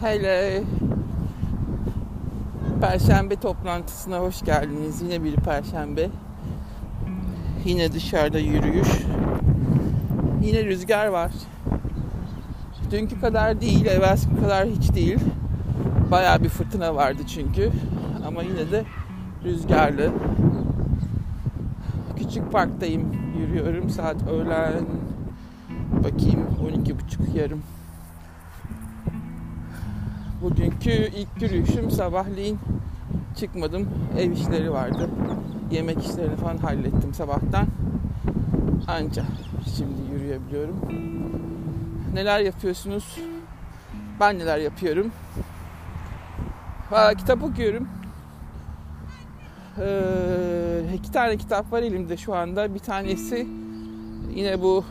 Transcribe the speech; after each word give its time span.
Hele 0.00 0.62
Perşembe 2.80 3.36
toplantısına 3.36 4.18
hoş 4.18 4.42
geldiniz. 4.42 5.02
Yine 5.02 5.24
bir 5.24 5.34
perşembe. 5.34 6.08
Yine 7.64 7.92
dışarıda 7.92 8.38
yürüyüş. 8.38 8.88
Yine 10.42 10.64
rüzgar 10.64 11.06
var. 11.06 11.30
Dünkü 12.90 13.20
kadar 13.20 13.60
değil, 13.60 13.86
evvelsi 13.86 14.40
kadar 14.40 14.68
hiç 14.68 14.94
değil. 14.94 15.18
Bayağı 16.10 16.42
bir 16.42 16.48
fırtına 16.48 16.94
vardı 16.94 17.22
çünkü. 17.26 17.70
Ama 18.26 18.42
yine 18.42 18.70
de 18.70 18.84
rüzgarlı. 19.44 20.10
Küçük 22.18 22.52
parktayım. 22.52 23.12
Yürüyorum. 23.38 23.90
Saat 23.90 24.28
öğlen 24.28 24.84
bakayım 26.04 26.46
12.30 26.86 27.38
yarım. 27.38 27.62
Bugünkü 30.42 30.90
ilk 30.90 31.42
yürüyüşüm 31.42 31.90
sabahleyin 31.90 32.58
çıkmadım. 33.36 33.88
Ev 34.18 34.30
işleri 34.32 34.72
vardı. 34.72 35.10
Yemek 35.70 36.04
işlerini 36.04 36.36
falan 36.36 36.56
hallettim 36.56 37.14
sabahtan. 37.14 37.66
Anca 38.88 39.24
şimdi 39.76 40.12
yürüyebiliyorum. 40.12 40.76
Neler 42.14 42.40
yapıyorsunuz? 42.40 43.18
Ben 44.20 44.38
neler 44.38 44.58
yapıyorum? 44.58 45.10
Aa, 46.92 47.14
kitap 47.14 47.42
okuyorum. 47.42 47.88
Ee, 49.78 50.80
iki 50.94 51.12
tane 51.12 51.36
kitap 51.36 51.72
var 51.72 51.82
elimde 51.82 52.16
şu 52.16 52.34
anda. 52.34 52.74
Bir 52.74 52.78
tanesi 52.78 53.46
yine 54.34 54.62
bu 54.62 54.84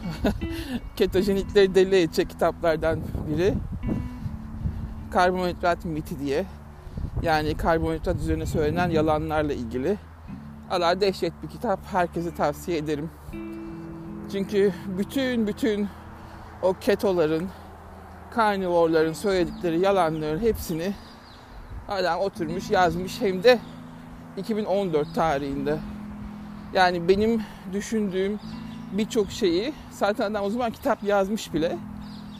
ketojenikleri 0.95 1.75
deli 1.75 1.95
edecek 1.95 2.29
kitaplardan 2.29 2.99
biri 3.29 3.53
karbonhidrat 5.11 5.85
miti 5.85 6.19
diye. 6.19 6.45
Yani 7.21 7.57
karbonhidrat 7.57 8.15
üzerine 8.15 8.45
söylenen 8.45 8.89
yalanlarla 8.89 9.53
ilgili. 9.53 9.97
Allah 10.69 11.01
dehşet 11.01 11.33
bir 11.43 11.47
kitap. 11.47 11.79
Herkese 11.91 12.35
tavsiye 12.35 12.77
ederim. 12.77 13.09
Çünkü 14.31 14.73
bütün 14.97 15.47
bütün 15.47 15.87
o 16.61 16.73
ketoların, 16.73 17.49
karnivorların 18.31 19.13
söyledikleri 19.13 19.79
yalanların 19.79 20.39
hepsini 20.39 20.93
adam 21.87 22.19
oturmuş 22.19 22.69
yazmış 22.69 23.21
hem 23.21 23.43
de 23.43 23.59
2014 24.37 25.15
tarihinde. 25.15 25.77
Yani 26.73 27.07
benim 27.07 27.41
düşündüğüm 27.73 28.39
birçok 28.91 29.31
şeyi 29.31 29.73
zaten 29.91 30.31
adam 30.31 30.45
o 30.45 30.49
zaman 30.49 30.71
kitap 30.71 31.03
yazmış 31.03 31.53
bile. 31.53 31.77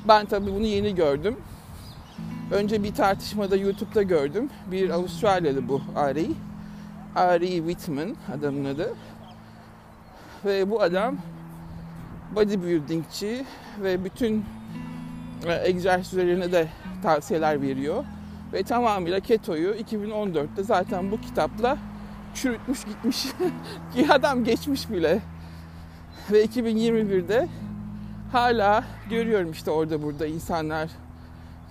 Ben 0.08 0.26
tabii 0.26 0.52
bunu 0.52 0.66
yeni 0.66 0.96
gördüm. 0.96 1.38
Önce 2.52 2.84
bir 2.84 2.94
tartışmada 2.94 3.56
YouTube'da 3.56 4.04
gördüm. 4.04 4.50
Bir 4.72 4.90
Avustralyalı 4.90 5.68
bu 5.68 5.82
Ari. 5.96 6.28
Ari 7.16 7.48
Whitman 7.48 8.16
adamın 8.38 8.66
adı. 8.66 8.94
Ve 10.46 10.70
bu 10.70 10.82
adam 10.82 11.18
bodybuildingçi 12.36 13.46
ve 13.84 14.06
bütün 14.06 14.46
e, 15.48 15.70
egzersizlerine 15.70 16.52
de 16.52 16.68
tavsiyeler 17.04 17.62
veriyor. 17.62 18.04
Ve 18.54 18.64
tamamıyla 18.64 19.20
ketoyu 19.20 19.74
2014'te 19.74 20.64
zaten 20.64 21.12
bu 21.12 21.22
kitapla 21.22 21.78
çürütmüş 22.34 22.86
gitmiş. 22.86 23.26
Ki 23.94 24.08
adam 24.10 24.44
geçmiş 24.44 24.90
bile. 24.90 25.22
Ve 26.32 26.46
2021'de 26.46 27.48
hala 28.32 28.84
görüyorum 29.10 29.52
işte 29.52 29.72
orada 29.72 30.04
burada 30.04 30.28
insanlar 30.28 30.90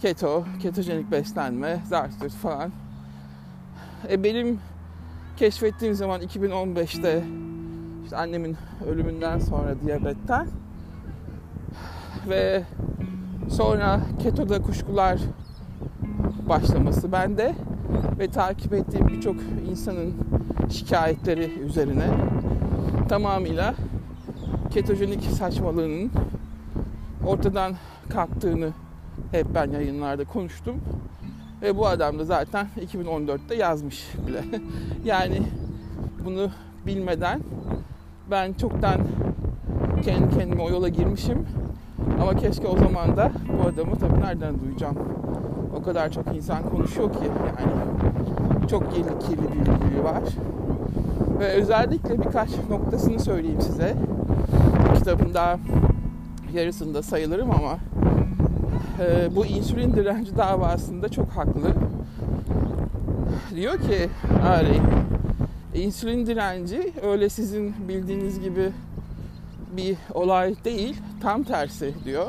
keto, 0.03 0.45
ketojenik 0.63 1.11
beslenme, 1.11 1.81
zartürt 1.89 2.33
falan. 2.33 2.73
E 4.11 4.25
benim 4.25 4.61
keşfettiğim 5.36 5.95
zaman 5.95 6.23
2015'te 6.23 7.25
işte 8.05 8.17
annemin 8.17 8.57
ölümünden 8.87 9.39
sonra 9.39 9.81
diyabetten 9.87 10.48
ve 12.29 12.63
sonra 13.51 14.01
ketoda 14.23 14.63
kuşkular 14.63 15.20
başlaması 16.48 17.13
bende 17.13 17.55
ve 18.19 18.29
takip 18.29 18.73
ettiğim 18.73 19.08
birçok 19.08 19.37
insanın 19.70 20.14
şikayetleri 20.70 21.61
üzerine 21.61 22.07
tamamıyla 23.08 23.75
ketojenik 24.70 25.23
saçmalığının 25.25 26.11
ortadan 27.27 27.75
kalktığını 28.08 28.73
hep 29.33 29.46
ben 29.55 29.70
yayınlarda 29.70 30.24
konuştum. 30.24 30.77
Ve 31.62 31.77
bu 31.77 31.86
adam 31.86 32.18
da 32.18 32.24
zaten 32.24 32.66
2014'te 32.80 33.55
yazmış 33.55 34.08
bile. 34.27 34.44
yani 35.05 35.42
bunu 36.24 36.50
bilmeden 36.86 37.40
ben 38.30 38.52
çoktan 38.52 39.00
kendi 40.02 40.39
kendime 40.39 40.62
o 40.62 40.70
yola 40.70 40.89
girmişim. 40.89 41.46
Ama 42.20 42.36
keşke 42.36 42.66
o 42.66 42.77
zaman 42.78 43.16
da 43.16 43.33
bu 43.58 43.68
adamı 43.68 43.96
tabii 43.98 44.20
nereden 44.20 44.61
duyacağım? 44.61 44.96
O 45.77 45.83
kadar 45.83 46.10
çok 46.10 46.36
insan 46.36 46.70
konuşuyor 46.70 47.12
ki 47.12 47.18
yani 47.24 48.68
çok 48.68 48.95
kirli 48.95 49.18
kirli 49.18 49.42
bir 49.42 49.66
bilgi 49.66 50.05
var. 50.05 50.22
Ve 51.39 51.46
özellikle 51.46 52.18
birkaç 52.18 52.50
noktasını 52.70 53.20
söyleyeyim 53.20 53.60
size. 53.60 53.95
Kitabın 54.95 55.34
daha 55.34 55.58
yarısında 56.55 57.02
sayılırım 57.02 57.50
ama 57.50 57.78
e, 59.01 59.36
bu 59.36 59.47
insülin 59.47 59.92
direnci 59.92 60.36
davasında 60.36 61.09
çok 61.09 61.31
haklı. 61.31 61.73
Diyor 63.55 63.79
ki 63.79 64.09
Ari, 64.45 64.81
insülin 65.75 66.27
direnci 66.27 66.92
öyle 67.03 67.29
sizin 67.29 67.75
bildiğiniz 67.89 68.41
gibi 68.41 68.70
bir 69.77 69.97
olay 70.14 70.55
değil, 70.64 70.97
tam 71.23 71.42
tersi 71.42 71.95
diyor. 72.05 72.27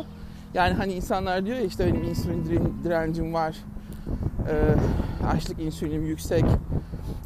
Yani 0.54 0.74
hani 0.74 0.94
insanlar 0.94 1.46
diyor 1.46 1.58
ya 1.58 1.64
işte 1.64 1.88
benim 1.88 2.04
insülin 2.04 2.74
direncim 2.84 3.34
var, 3.34 3.56
e, 4.50 4.56
açlık 5.28 5.60
insülinim 5.60 6.06
yüksek, 6.06 6.46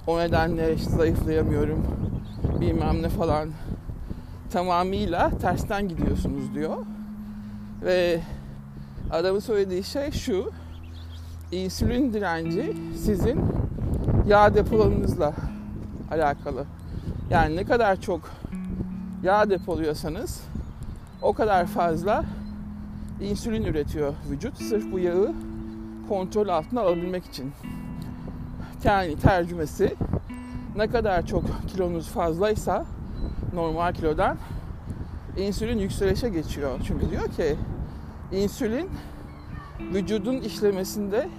o 0.07 0.19
nedenle 0.19 0.75
işte 0.75 0.91
zayıflayamıyorum, 0.91 1.85
bilmem 2.61 3.01
ne 3.01 3.09
falan. 3.09 3.49
Tamamıyla 4.51 5.29
tersten 5.41 5.87
gidiyorsunuz 5.87 6.55
diyor. 6.55 6.77
Ve 7.85 8.19
adamın 9.13 9.39
söylediği 9.39 9.83
şey 9.83 10.11
şu. 10.11 10.51
İnsülin 11.51 12.13
direnci 12.13 12.77
sizin 12.97 13.41
yağ 14.27 14.55
depolarınızla 14.55 15.33
alakalı. 16.11 16.65
Yani 17.29 17.55
ne 17.55 17.63
kadar 17.63 18.01
çok 18.01 18.21
yağ 19.23 19.49
depoluyorsanız 19.49 20.41
o 21.21 21.33
kadar 21.33 21.65
fazla 21.65 22.25
insülin 23.21 23.63
üretiyor 23.63 24.13
vücut. 24.29 24.61
Sırf 24.61 24.91
bu 24.91 24.99
yağı 24.99 25.33
kontrol 26.09 26.47
altına 26.47 26.81
alabilmek 26.81 27.25
için. 27.25 27.51
Yani 28.83 29.15
tercümesi 29.15 29.95
ne 30.75 30.87
kadar 30.87 31.25
çok 31.25 31.43
kilonuz 31.67 32.07
fazlaysa 32.07 32.85
normal 33.53 33.93
kilodan 33.93 34.37
insülin 35.37 35.79
yükselişe 35.79 36.29
geçiyor. 36.29 36.79
Çünkü 36.87 37.09
diyor 37.09 37.27
ki 37.27 37.55
insülin 38.33 38.89
vücudun 39.79 40.37
işlemesinde 40.37 41.29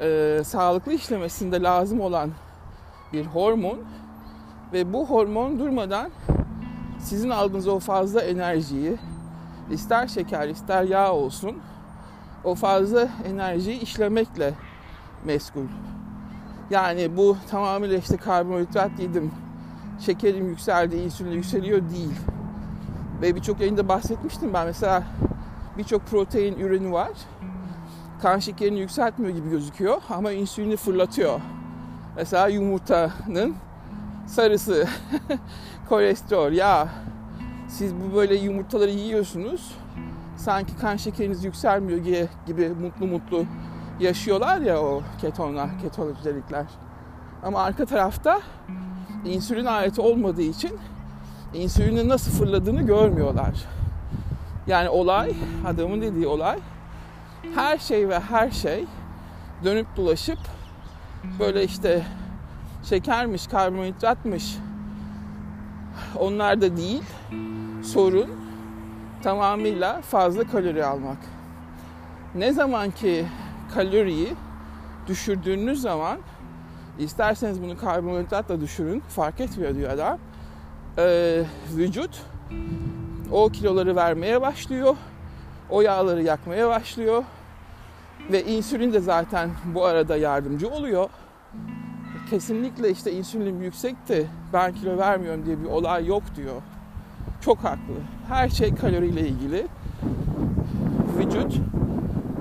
e, 0.00 0.40
sağlıklı 0.44 0.92
işlemesinde 0.92 1.62
lazım 1.62 2.00
olan 2.00 2.30
bir 3.12 3.26
hormon 3.26 3.78
ve 4.72 4.92
bu 4.92 5.06
hormon 5.06 5.58
durmadan 5.58 6.10
sizin 6.98 7.30
aldığınız 7.30 7.68
o 7.68 7.78
fazla 7.78 8.20
enerjiyi 8.20 8.96
ister 9.70 10.08
şeker 10.08 10.48
ister 10.48 10.82
yağ 10.84 11.12
olsun 11.12 11.56
o 12.44 12.54
fazla 12.54 13.08
enerjiyi 13.26 13.80
işlemekle 13.80 14.54
meskul. 15.24 15.66
Yani 16.70 17.16
bu 17.16 17.36
tamamıyla 17.50 17.98
işte 17.98 18.16
karbonhidrat 18.16 18.90
yedim, 18.98 19.30
şekerim 20.00 20.48
yükseldi, 20.48 20.96
insülin 20.96 21.32
yükseliyor 21.32 21.80
değil. 21.90 22.14
Ve 23.22 23.34
birçok 23.34 23.60
yayında 23.60 23.88
bahsetmiştim 23.88 24.54
ben 24.54 24.66
mesela 24.66 25.02
birçok 25.78 26.06
protein 26.06 26.58
ürünü 26.58 26.92
var. 26.92 27.10
Kan 28.22 28.38
şekerini 28.38 28.80
yükseltmiyor 28.80 29.34
gibi 29.34 29.50
gözüküyor 29.50 30.02
ama 30.10 30.32
insülini 30.32 30.76
fırlatıyor. 30.76 31.40
Mesela 32.16 32.48
yumurtanın 32.48 33.54
sarısı, 34.26 34.88
kolesterol, 35.88 36.52
yağ. 36.52 36.88
Siz 37.68 37.92
bu 37.94 38.16
böyle 38.16 38.34
yumurtaları 38.34 38.90
yiyorsunuz. 38.90 39.74
Sanki 40.36 40.76
kan 40.76 40.96
şekeriniz 40.96 41.44
yükselmiyor 41.44 41.98
gibi, 41.98 42.28
gibi 42.46 42.68
mutlu 42.68 43.06
mutlu 43.06 43.44
yaşıyorlar 44.00 44.60
ya 44.60 44.82
o 44.82 45.02
ketonlar, 45.20 45.68
ketojenikler. 45.82 46.66
Ama 47.42 47.62
arka 47.62 47.86
tarafta 47.86 48.40
insülin 49.24 49.64
aleti 49.64 50.00
olmadığı 50.00 50.42
için 50.42 50.78
insülinin 51.54 52.08
nasıl 52.08 52.32
fırladığını 52.32 52.82
görmüyorlar. 52.82 53.77
Yani 54.68 54.88
olay, 54.88 55.32
adamın 55.66 56.02
dediği 56.02 56.26
olay 56.26 56.58
her 57.54 57.78
şey 57.78 58.08
ve 58.08 58.20
her 58.20 58.50
şey 58.50 58.84
dönüp 59.64 59.86
dolaşıp 59.96 60.38
böyle 61.38 61.64
işte 61.64 62.06
şekermiş, 62.84 63.46
karbonhidratmış 63.46 64.56
onlar 66.18 66.60
da 66.60 66.76
değil. 66.76 67.02
Sorun 67.82 68.30
tamamıyla 69.22 70.00
fazla 70.00 70.44
kalori 70.44 70.84
almak. 70.84 71.18
Ne 72.34 72.52
zaman 72.52 72.90
ki 72.90 73.24
kaloriyi 73.74 74.28
düşürdüğünüz 75.06 75.80
zaman 75.80 76.18
isterseniz 76.98 77.62
bunu 77.62 77.78
karbonhidratla 77.78 78.60
düşürün 78.60 79.02
fark 79.08 79.40
etmiyor 79.40 79.74
diyor 79.74 79.90
adam. 79.90 80.18
Ee, 80.98 81.42
vücut 81.76 82.22
o 83.32 83.48
kiloları 83.48 83.96
vermeye 83.96 84.40
başlıyor. 84.40 84.96
O 85.70 85.80
yağları 85.80 86.22
yakmaya 86.22 86.68
başlıyor. 86.68 87.24
Ve 88.32 88.44
insülin 88.44 88.92
de 88.92 89.00
zaten 89.00 89.50
bu 89.74 89.84
arada 89.84 90.16
yardımcı 90.16 90.68
oluyor. 90.68 91.08
Kesinlikle 92.30 92.90
işte 92.90 93.12
insülin 93.12 93.60
yüksekti 93.60 94.26
ben 94.52 94.74
kilo 94.74 94.98
vermiyorum 94.98 95.46
diye 95.46 95.60
bir 95.60 95.66
olay 95.66 96.06
yok 96.06 96.22
diyor. 96.36 96.62
Çok 97.40 97.58
haklı. 97.58 97.94
Her 98.28 98.48
şey 98.48 98.74
kaloriyle 98.74 99.20
ilgili. 99.28 99.66
Vücut 101.18 101.60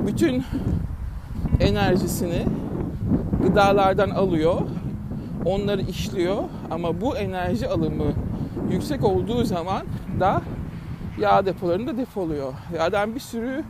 bütün 0.07 0.43
enerjisini 1.59 2.45
gıdalardan 3.41 4.09
alıyor. 4.09 4.61
Onları 5.45 5.81
işliyor 5.81 6.43
ama 6.71 7.01
bu 7.01 7.17
enerji 7.17 7.67
alımı 7.67 8.13
yüksek 8.71 9.03
olduğu 9.03 9.43
zaman 9.43 9.81
da 10.19 10.41
yağ 11.17 11.45
depolarında 11.45 11.97
depoluyor. 11.97 12.53
Adam 12.79 13.15
bir 13.15 13.19
sürü 13.19 13.63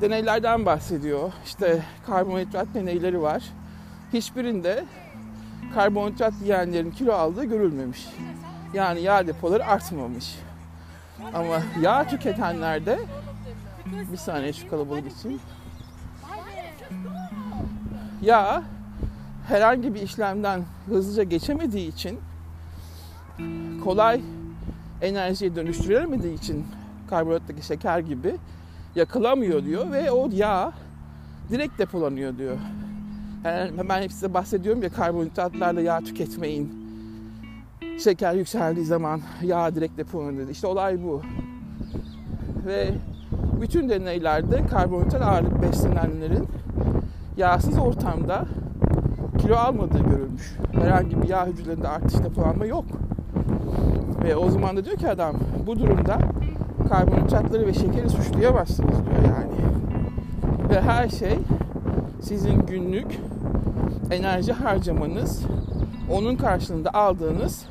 deneylerden 0.00 0.66
bahsediyor. 0.66 1.32
İşte 1.44 1.82
karbonhidrat 2.06 2.66
deneyleri 2.74 3.22
var. 3.22 3.42
Hiçbirinde 4.12 4.84
karbonhidrat 5.74 6.34
yiyenlerin 6.42 6.90
kilo 6.90 7.12
aldığı 7.12 7.44
görülmemiş. 7.44 8.06
Yani 8.74 9.00
yağ 9.00 9.26
depoları 9.26 9.66
artmamış. 9.66 10.38
Ama 11.34 11.62
yağ 11.80 12.06
tüketenlerde 12.06 12.98
bir 14.12 14.16
saniye 14.16 14.52
şu 14.52 14.70
kalabalık 14.70 15.12
için. 15.12 15.40
Yağ 18.22 18.62
herhangi 19.48 19.94
bir 19.94 20.02
işlemden 20.02 20.64
hızlıca 20.86 21.22
geçemediği 21.22 21.88
için 21.88 22.20
kolay 23.84 24.20
enerjiye 25.04 25.56
dönüştürülemediği 25.56 26.34
için 26.34 26.66
karbonhidrattaki 27.10 27.66
şeker 27.66 27.98
gibi 27.98 28.34
yakılamıyor 28.94 29.64
diyor 29.64 29.92
ve 29.92 30.10
o 30.10 30.28
yağ 30.32 30.72
direkt 31.50 31.78
depolanıyor 31.78 32.38
diyor. 32.38 32.56
Yani 33.44 33.88
ben 33.88 34.02
hep 34.02 34.10
bahsediyorum 34.34 34.82
ya 34.82 34.88
karbonhidratlarla 34.88 35.80
yağ 35.80 36.00
tüketmeyin. 36.00 36.84
Şeker 37.98 38.34
yükseldiği 38.34 38.86
zaman 38.86 39.20
yağ 39.42 39.74
direkt 39.74 39.98
depolanıyor. 39.98 40.48
İşte 40.48 40.66
olay 40.66 41.04
bu. 41.04 41.22
Ve 42.66 42.90
bütün 43.60 43.88
deneylerde 43.88 44.66
karbonhidrat 44.66 45.22
ağırlık 45.22 45.62
beslenenlerin 45.62 46.48
yağsız 47.36 47.78
ortamda 47.78 48.46
kilo 49.38 49.56
almadığı 49.56 49.98
görülmüş. 49.98 50.56
Herhangi 50.72 51.22
bir 51.22 51.28
yağ 51.28 51.46
hücrelerinde 51.46 51.88
artış 51.88 52.14
depolanma 52.14 52.66
yok. 52.66 52.84
Ve 54.24 54.36
o 54.36 54.50
zaman 54.50 54.76
da 54.76 54.84
diyor 54.84 54.96
ki 54.96 55.08
adam 55.08 55.36
bu 55.66 55.78
durumda 55.78 56.18
karbonhidratları 56.88 57.66
ve 57.66 57.74
şekeri 57.74 58.10
suçlayamazsınız 58.10 58.90
diyor 58.90 59.22
yani. 59.22 59.52
Ve 60.70 60.80
her 60.80 61.08
şey 61.08 61.38
sizin 62.22 62.66
günlük 62.66 63.20
enerji 64.10 64.52
harcamanız, 64.52 65.42
onun 66.10 66.36
karşılığında 66.36 66.94
aldığınız 66.94 67.66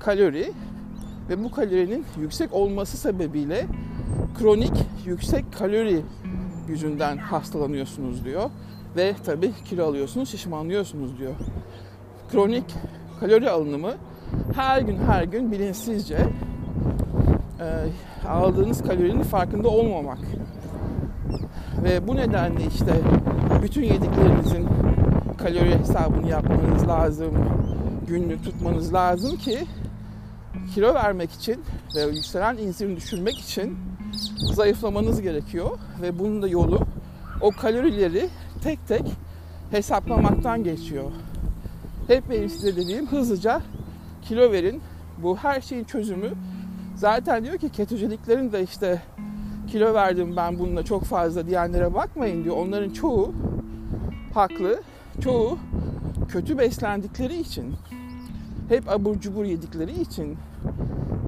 kalori 0.00 0.52
ve 1.28 1.44
bu 1.44 1.50
kalorinin 1.50 2.04
yüksek 2.20 2.52
olması 2.52 2.96
sebebiyle 2.96 3.66
kronik 4.38 4.72
yüksek 5.04 5.52
kalori 5.58 6.02
yüzünden 6.68 7.16
hastalanıyorsunuz 7.16 8.24
diyor. 8.24 8.50
Ve 8.96 9.14
tabii 9.26 9.52
kilo 9.64 9.86
alıyorsunuz, 9.86 10.28
şişmanlıyorsunuz 10.28 11.18
diyor. 11.18 11.34
Kronik 12.32 12.64
kalori 13.20 13.50
alınımı 13.50 13.92
her 14.54 14.80
gün 14.80 14.98
her 14.98 15.22
gün 15.22 15.52
bilinçsizce 15.52 16.18
e, 17.60 18.28
aldığınız 18.28 18.82
kalorinin 18.82 19.22
farkında 19.22 19.68
olmamak. 19.68 20.18
Ve 21.84 22.08
bu 22.08 22.16
nedenle 22.16 22.66
işte 22.74 23.00
bütün 23.62 23.82
yediklerinizin 23.82 24.68
kalori 25.38 25.78
hesabını 25.78 26.28
yapmanız 26.28 26.88
lazım. 26.88 27.34
Günlük 28.08 28.44
tutmanız 28.44 28.94
lazım 28.94 29.36
ki 29.36 29.58
kilo 30.74 30.94
vermek 30.94 31.32
için 31.32 31.64
ve 31.96 32.02
yükselen 32.02 32.56
insülin 32.56 32.96
düşürmek 32.96 33.38
için 33.38 33.78
zayıflamanız 34.54 35.22
gerekiyor. 35.22 35.78
Ve 36.02 36.18
bunun 36.18 36.42
da 36.42 36.48
yolu 36.48 36.80
o 37.40 37.50
kalorileri 37.50 38.28
tek 38.62 38.88
tek 38.88 39.02
hesaplamaktan 39.70 40.64
geçiyor. 40.64 41.10
Hep 42.08 42.30
benim 42.30 42.48
size 42.48 42.76
dediğim 42.76 43.06
hızlıca 43.06 43.60
kilo 44.28 44.52
verin. 44.52 44.82
Bu 45.22 45.36
her 45.36 45.60
şeyin 45.60 45.84
çözümü. 45.84 46.30
Zaten 46.94 47.44
diyor 47.44 47.58
ki 47.58 47.68
ketojeniklerin 47.68 48.52
de 48.52 48.62
işte 48.62 49.02
kilo 49.66 49.94
verdim 49.94 50.36
ben 50.36 50.58
bununla 50.58 50.82
çok 50.82 51.04
fazla 51.04 51.46
diyenlere 51.46 51.94
bakmayın 51.94 52.44
diyor. 52.44 52.56
Onların 52.56 52.90
çoğu 52.90 53.32
haklı. 54.34 54.80
Çoğu 55.20 55.58
kötü 56.28 56.58
beslendikleri 56.58 57.36
için 57.36 57.74
hep 58.68 58.88
abur 58.88 59.20
cubur 59.20 59.44
yedikleri 59.44 60.00
için 60.00 60.36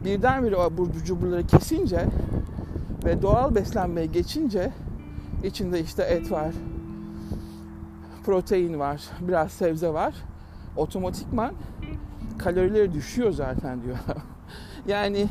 birdenbire 0.04 0.56
o 0.56 0.60
abur 0.60 0.92
cuburları 1.06 1.46
kesince 1.46 2.06
ve 3.04 3.22
doğal 3.22 3.54
beslenmeye 3.54 4.06
geçince 4.06 4.72
içinde 5.44 5.80
işte 5.80 6.02
et 6.02 6.30
var, 6.30 6.54
protein 8.24 8.78
var, 8.78 9.02
biraz 9.20 9.52
sebze 9.52 9.92
var. 9.92 10.14
Otomatikman 10.76 11.52
kalorileri 12.38 12.92
düşüyor 12.92 13.32
zaten 13.32 13.82
diyor. 13.82 13.96
yani 14.86 15.28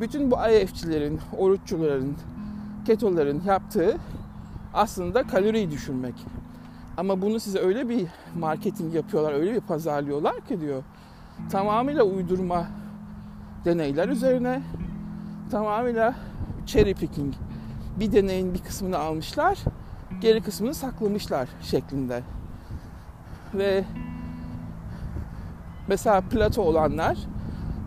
bütün 0.00 0.30
bu 0.30 0.36
IF'çilerin, 0.50 1.20
oruççuların, 1.36 2.16
ketoların 2.86 3.42
yaptığı 3.46 3.96
aslında 4.74 5.22
kaloriyi 5.22 5.70
düşürmek. 5.70 6.14
Ama 6.96 7.22
bunu 7.22 7.40
size 7.40 7.58
öyle 7.58 7.88
bir 7.88 8.06
marketing 8.38 8.94
yapıyorlar, 8.94 9.32
öyle 9.32 9.54
bir 9.54 9.60
pazarlıyorlar 9.60 10.40
ki 10.40 10.60
diyor. 10.60 10.82
Tamamıyla 11.50 12.02
uydurma 12.02 12.66
deneyler 13.64 14.08
üzerine 14.08 14.62
tamamıyla 15.50 16.14
cherry 16.66 16.94
picking. 16.94 17.34
Bir 18.00 18.12
deneyin 18.12 18.54
bir 18.54 18.58
kısmını 18.58 18.98
almışlar, 18.98 19.58
geri 20.20 20.42
kısmını 20.42 20.74
saklamışlar 20.74 21.48
şeklinde. 21.62 22.22
Ve 23.54 23.84
mesela 25.88 26.20
plato 26.20 26.62
olanlar 26.62 27.18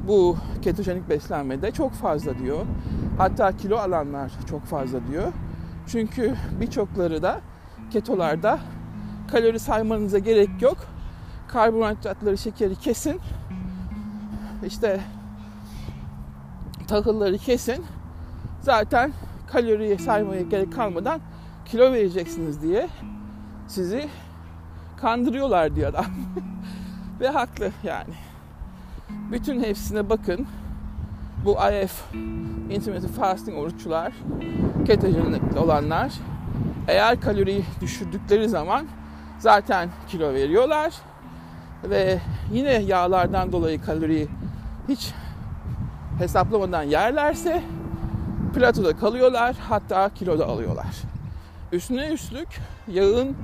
bu 0.07 0.37
ketojenik 0.61 1.09
beslenmede 1.09 1.71
çok 1.71 1.93
fazla 1.93 2.39
diyor. 2.39 2.65
Hatta 3.17 3.57
kilo 3.57 3.77
alanlar 3.77 4.31
çok 4.49 4.65
fazla 4.65 5.07
diyor. 5.07 5.33
Çünkü 5.87 6.35
birçokları 6.61 7.23
da 7.23 7.41
ketolarda 7.91 8.59
kalori 9.31 9.59
saymanıza 9.59 10.19
gerek 10.19 10.49
yok. 10.61 10.77
Karbonhidratları, 11.47 12.37
şekeri 12.37 12.75
kesin. 12.75 13.19
İşte 14.65 14.99
tahılları 16.87 17.37
kesin. 17.37 17.85
Zaten 18.61 19.13
kaloriye 19.47 19.97
saymaya 19.97 20.41
gerek 20.41 20.73
kalmadan 20.73 21.21
kilo 21.65 21.91
vereceksiniz 21.91 22.61
diye 22.61 22.89
sizi 23.67 24.09
kandırıyorlar 24.97 25.75
diyor 25.75 25.89
adam. 25.89 26.05
Ve 27.21 27.29
haklı 27.29 27.71
yani. 27.83 28.13
Bütün 29.31 29.63
hepsine 29.63 30.09
bakın. 30.09 30.47
Bu 31.45 31.51
IF, 31.51 32.01
Intermittent 32.69 33.15
Fasting 33.15 33.57
oruççular, 33.57 34.13
ketojenik 34.85 35.57
olanlar 35.57 36.13
eğer 36.87 37.21
kaloriyi 37.21 37.65
düşürdükleri 37.81 38.49
zaman 38.49 38.85
zaten 39.39 39.89
kilo 40.07 40.33
veriyorlar 40.33 40.93
ve 41.83 42.19
yine 42.53 42.73
yağlardan 42.73 43.51
dolayı 43.51 43.81
kaloriyi 43.81 44.27
hiç 44.89 45.13
hesaplamadan 46.17 46.83
yerlerse 46.83 47.63
platoda 48.55 48.97
kalıyorlar 48.97 49.55
hatta 49.69 50.09
kilo 50.09 50.39
da 50.39 50.45
alıyorlar. 50.45 50.95
Üstüne 51.71 52.07
üstlük 52.07 52.47
yağın 52.87 53.37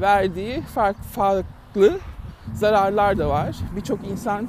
verdiği 0.00 0.62
farklı 0.62 1.92
zararlar 2.54 3.18
da 3.18 3.28
var. 3.28 3.56
Birçok 3.76 4.06
insan 4.08 4.48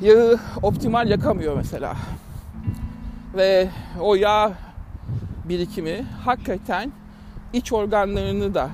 yağı 0.00 0.38
optimal 0.62 1.10
yakamıyor 1.10 1.56
mesela. 1.56 1.96
Ve 3.34 3.68
o 4.00 4.14
yağ 4.14 4.52
birikimi 5.44 6.06
hakikaten 6.24 6.92
iç 7.52 7.72
organlarını 7.72 8.54
da 8.54 8.70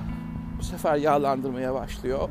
bu 0.59 0.63
sefer 0.63 0.95
yağlandırmaya 0.95 1.73
başlıyor. 1.73 2.29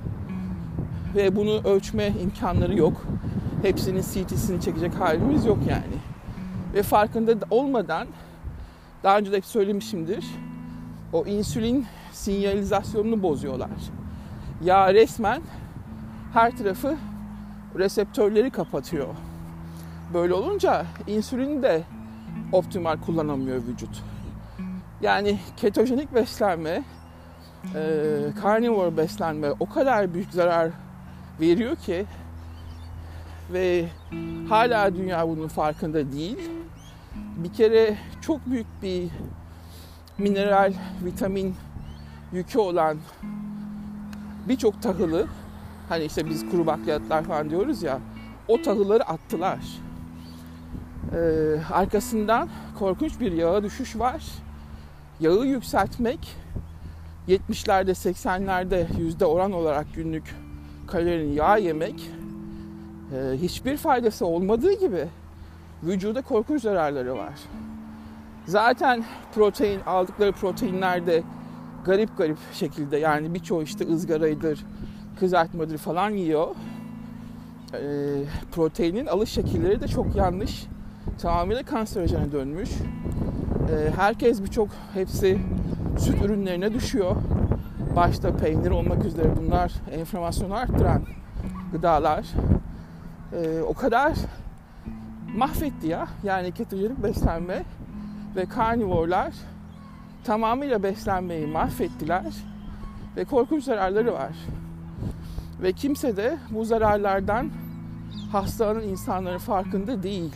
Ve 1.17 1.37
bunu 1.37 1.61
ölçme 1.65 2.13
imkanları 2.23 2.77
yok. 2.77 3.05
Hepsinin 3.63 4.03
CT'sini 4.03 4.61
çekecek 4.61 4.95
halimiz 4.95 5.47
yok 5.47 5.59
yani. 5.69 5.99
Ve 6.75 6.83
farkında 6.83 7.33
olmadan 7.51 8.09
daha 9.03 9.19
önce 9.19 9.33
de 9.33 9.37
hep 9.37 9.45
söylemişimdir. 9.45 10.25
O 11.13 11.27
insülin 11.27 11.87
sinyalizasyonunu 12.13 13.23
bozuyorlar. 13.23 13.69
Ya 14.65 14.95
resmen 14.95 15.43
her 16.33 16.57
tarafı 16.57 16.97
reseptörleri 17.79 18.51
kapatıyor. 18.51 19.09
Böyle 20.15 20.35
olunca 20.35 20.87
insülini 21.07 21.63
de 21.63 21.83
optimal 22.53 22.97
kullanamıyor 22.97 23.57
vücut. 23.57 24.03
Yani 25.01 25.39
ketojenik 25.57 26.15
beslenme, 26.15 26.83
e, 27.75 27.83
carnivore 28.43 28.97
beslenme 28.97 29.49
o 29.61 29.69
kadar 29.69 30.15
büyük 30.15 30.33
zarar 30.33 30.71
veriyor 31.41 31.77
ki 31.77 32.07
ve 33.53 33.85
hala 34.49 34.97
dünya 34.97 35.29
bunun 35.29 35.49
farkında 35.49 36.13
değil. 36.13 36.39
Bir 37.15 37.53
kere 37.53 37.97
çok 38.21 38.47
büyük 38.47 38.67
bir 38.83 39.09
mineral, 40.19 40.73
vitamin 41.05 41.55
yükü 42.33 42.59
olan 42.59 42.99
birçok 44.49 44.83
tahılı 44.83 45.27
hani 45.89 46.05
işte 46.05 46.27
biz 46.27 46.51
kuru 46.51 46.67
bakliyatlar 46.67 47.25
falan 47.25 47.51
diyoruz 47.51 47.83
ya 47.83 48.01
o 48.49 48.63
tahılları 48.63 49.05
attılar. 49.05 49.59
Ee, 51.15 51.61
arkasından 51.73 52.49
korkunç 52.79 53.21
bir 53.21 53.33
yağa 53.33 53.63
düşüş 53.63 53.99
var. 53.99 54.25
Yağı 55.21 55.47
yükseltmek 55.47 56.37
70'lerde 57.29 57.91
80'lerde 57.91 59.01
yüzde 59.01 59.27
oran 59.27 59.53
olarak 59.53 59.87
günlük 59.95 60.35
kalorinin 60.87 61.33
yağ 61.33 61.57
yemek 61.57 62.11
e, 63.15 63.37
hiçbir 63.37 63.77
faydası 63.77 64.27
olmadığı 64.27 64.73
gibi 64.73 65.09
vücuda 65.83 66.23
korkunç 66.23 66.63
zararları 66.63 67.17
var. 67.17 67.35
Zaten 68.47 69.05
protein 69.35 69.81
aldıkları 69.81 70.33
proteinlerde 70.33 71.23
garip 71.89 72.19
garip 72.19 72.39
şekilde 72.53 72.97
yani 72.97 73.35
birçoğu 73.35 73.63
işte 73.63 73.89
ızgaraydır, 73.89 74.65
kızartmadır 75.21 75.79
falan 75.79 76.11
yiyor. 76.11 76.49
E, 77.75 77.81
proteinin 78.53 79.07
alış 79.07 79.31
şekilleri 79.31 79.81
de 79.81 79.89
çok 79.89 80.17
yanlış. 80.17 80.67
Tamamıyla 81.19 81.63
kanserojene 81.63 82.33
dönmüş. 82.33 82.71
E, 82.71 83.91
herkes 83.97 84.43
birçok 84.43 84.69
hepsi 84.95 85.39
süt 85.99 86.23
ürünlerine 86.25 86.75
düşüyor. 86.75 87.17
Başta 87.97 88.37
peynir 88.37 88.71
olmak 88.71 89.05
üzere 89.05 89.29
bunlar 89.37 89.73
enflamasyonu 89.93 90.55
arttıran 90.55 91.03
gıdalar. 91.73 92.27
E, 93.33 93.61
o 93.61 93.75
kadar 93.75 94.13
mahvetti 95.37 95.87
ya. 95.87 96.09
Yani 96.25 96.53
ketojenik 96.53 97.03
beslenme 97.03 97.65
ve 98.37 98.47
karnivorlar 98.47 99.33
tamamıyla 100.25 100.83
beslenmeyi 100.83 101.47
mahvettiler 101.47 102.35
ve 103.17 103.25
korkunç 103.25 103.65
zararları 103.65 104.13
var. 104.13 104.33
Ve 105.63 105.73
kimse 105.73 106.17
de 106.17 106.39
bu 106.51 106.65
zararlardan 106.65 107.51
hastalanan 108.33 108.83
insanların 108.83 109.39
farkında 109.39 110.03
değil. 110.03 110.35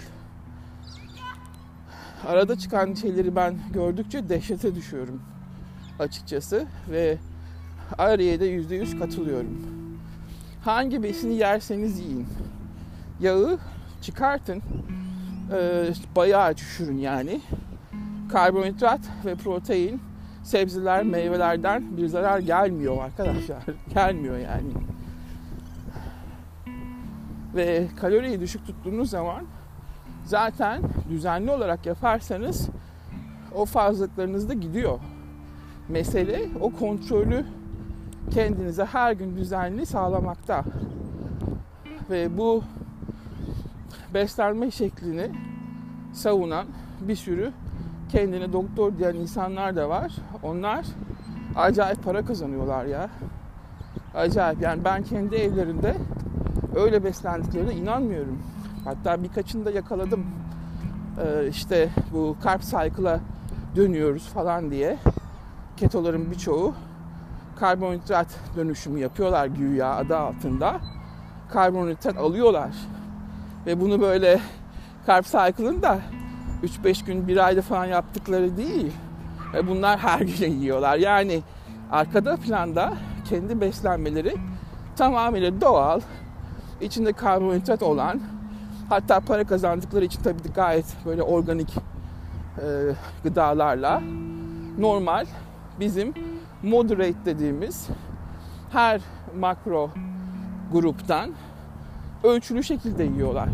Arada 2.27 2.59
çıkan 2.59 2.95
şeyleri 2.95 3.37
ben 3.37 3.59
gördükçe 3.73 4.29
dehşete 4.29 4.75
düşüyorum 4.75 5.21
açıkçası 5.99 6.67
ve 6.91 7.19
araya 7.99 8.41
da 8.41 8.45
yüzde 8.45 8.75
yüz 8.75 8.99
katılıyorum. 8.99 9.63
Hangi 10.65 11.03
besini 11.03 11.35
yerseniz 11.35 12.01
yiyin. 12.01 12.27
Yağı 13.21 13.59
çıkartın, 14.03 14.63
e, 15.53 15.89
bayağı 16.17 16.57
düşürün 16.57 16.99
yani. 16.99 17.41
Karbonhidrat 18.33 19.01
ve 19.25 19.35
protein, 19.35 20.01
sebzeler, 20.43 21.03
meyvelerden 21.03 21.97
bir 21.97 22.07
zarar 22.07 22.39
gelmiyor 22.39 23.05
arkadaşlar. 23.05 23.63
gelmiyor 23.95 24.39
yani. 24.39 24.73
Ve 27.55 27.89
kaloriyi 28.01 28.41
düşük 28.41 28.67
tuttuğunuz 28.67 29.11
zaman 29.11 29.45
zaten 30.25 30.83
düzenli 31.11 31.51
olarak 31.51 31.87
yaparsanız 31.87 32.69
o 33.55 33.65
fazlalıklarınız 33.65 34.49
da 34.49 34.55
gidiyor. 34.55 34.99
Mesele 35.89 36.49
o 36.61 36.71
kontrolü 36.71 37.47
kendinize 38.31 38.85
her 38.85 39.13
gün 39.13 39.37
düzenli 39.37 39.87
sağlamakta. 39.87 40.65
Ve 42.11 42.39
bu 42.39 42.65
beslenme 44.15 44.71
şeklini 44.71 45.31
savunan 46.13 46.67
bir 47.01 47.17
sürü 47.17 47.53
kendine 48.13 48.53
doktor 48.53 48.99
diyen 48.99 49.15
insanlar 49.15 49.77
da 49.77 49.89
var. 49.89 50.13
Onlar 50.43 50.87
acayip 51.57 52.05
para 52.05 52.25
kazanıyorlar 52.25 52.85
ya. 52.85 53.11
Acayip 54.15 54.63
yani 54.63 54.85
ben 54.85 55.03
kendi 55.03 55.37
evlerinde 55.37 55.95
öyle 56.77 57.05
beslendiklerine 57.05 57.75
inanmıyorum. 57.75 58.39
Hatta 58.85 59.23
birkaçını 59.23 59.65
da 59.65 59.71
yakaladım. 59.71 60.27
Ee, 61.19 61.49
işte 61.49 61.89
bu 62.13 62.37
carb 62.45 62.61
cycle'a 62.61 63.21
dönüyoruz 63.77 64.29
falan 64.29 64.71
diye. 64.71 64.99
Ketoların 65.77 66.31
birçoğu 66.31 66.75
karbonhidrat 67.57 68.27
dönüşümü 68.57 68.99
yapıyorlar 69.01 69.47
güya 69.47 69.97
adı 69.97 70.17
altında. 70.17 70.81
Karbonhidrat 71.49 72.17
alıyorlar. 72.17 72.71
Ve 73.67 73.81
bunu 73.81 74.01
böyle 74.01 74.41
carb 75.07 75.25
cycle'ın 75.25 75.83
da 75.83 75.99
3-5 76.63 77.05
gün 77.07 77.29
bir 77.29 77.37
ayda 77.47 77.63
falan 77.63 77.85
yaptıkları 77.85 78.57
değil. 78.57 78.93
Ve 79.55 79.69
bunlar 79.69 79.99
her 79.99 80.21
gün 80.21 80.61
yiyorlar. 80.61 80.97
Yani 80.97 81.43
arkada 81.91 82.37
planda 82.37 82.93
kendi 83.29 83.61
beslenmeleri 83.61 84.35
tamamıyla 84.97 85.61
doğal, 85.61 86.01
içinde 86.81 87.13
karbonhidrat 87.13 87.83
olan, 87.83 88.21
hatta 88.89 89.21
para 89.21 89.45
kazandıkları 89.45 90.05
için 90.05 90.23
tabii 90.23 90.53
gayet 90.55 90.87
böyle 91.07 91.23
organik 91.23 91.75
e, 92.59 92.67
gıdalarla 93.25 94.03
normal 94.79 95.27
bizim 95.81 96.15
moderate 96.63 97.25
dediğimiz 97.25 97.89
her 98.73 99.01
makro 99.39 99.91
gruptan 100.73 101.31
ölçülü 102.25 102.65
şekilde 102.65 103.05
yiyorlar. 103.05 103.49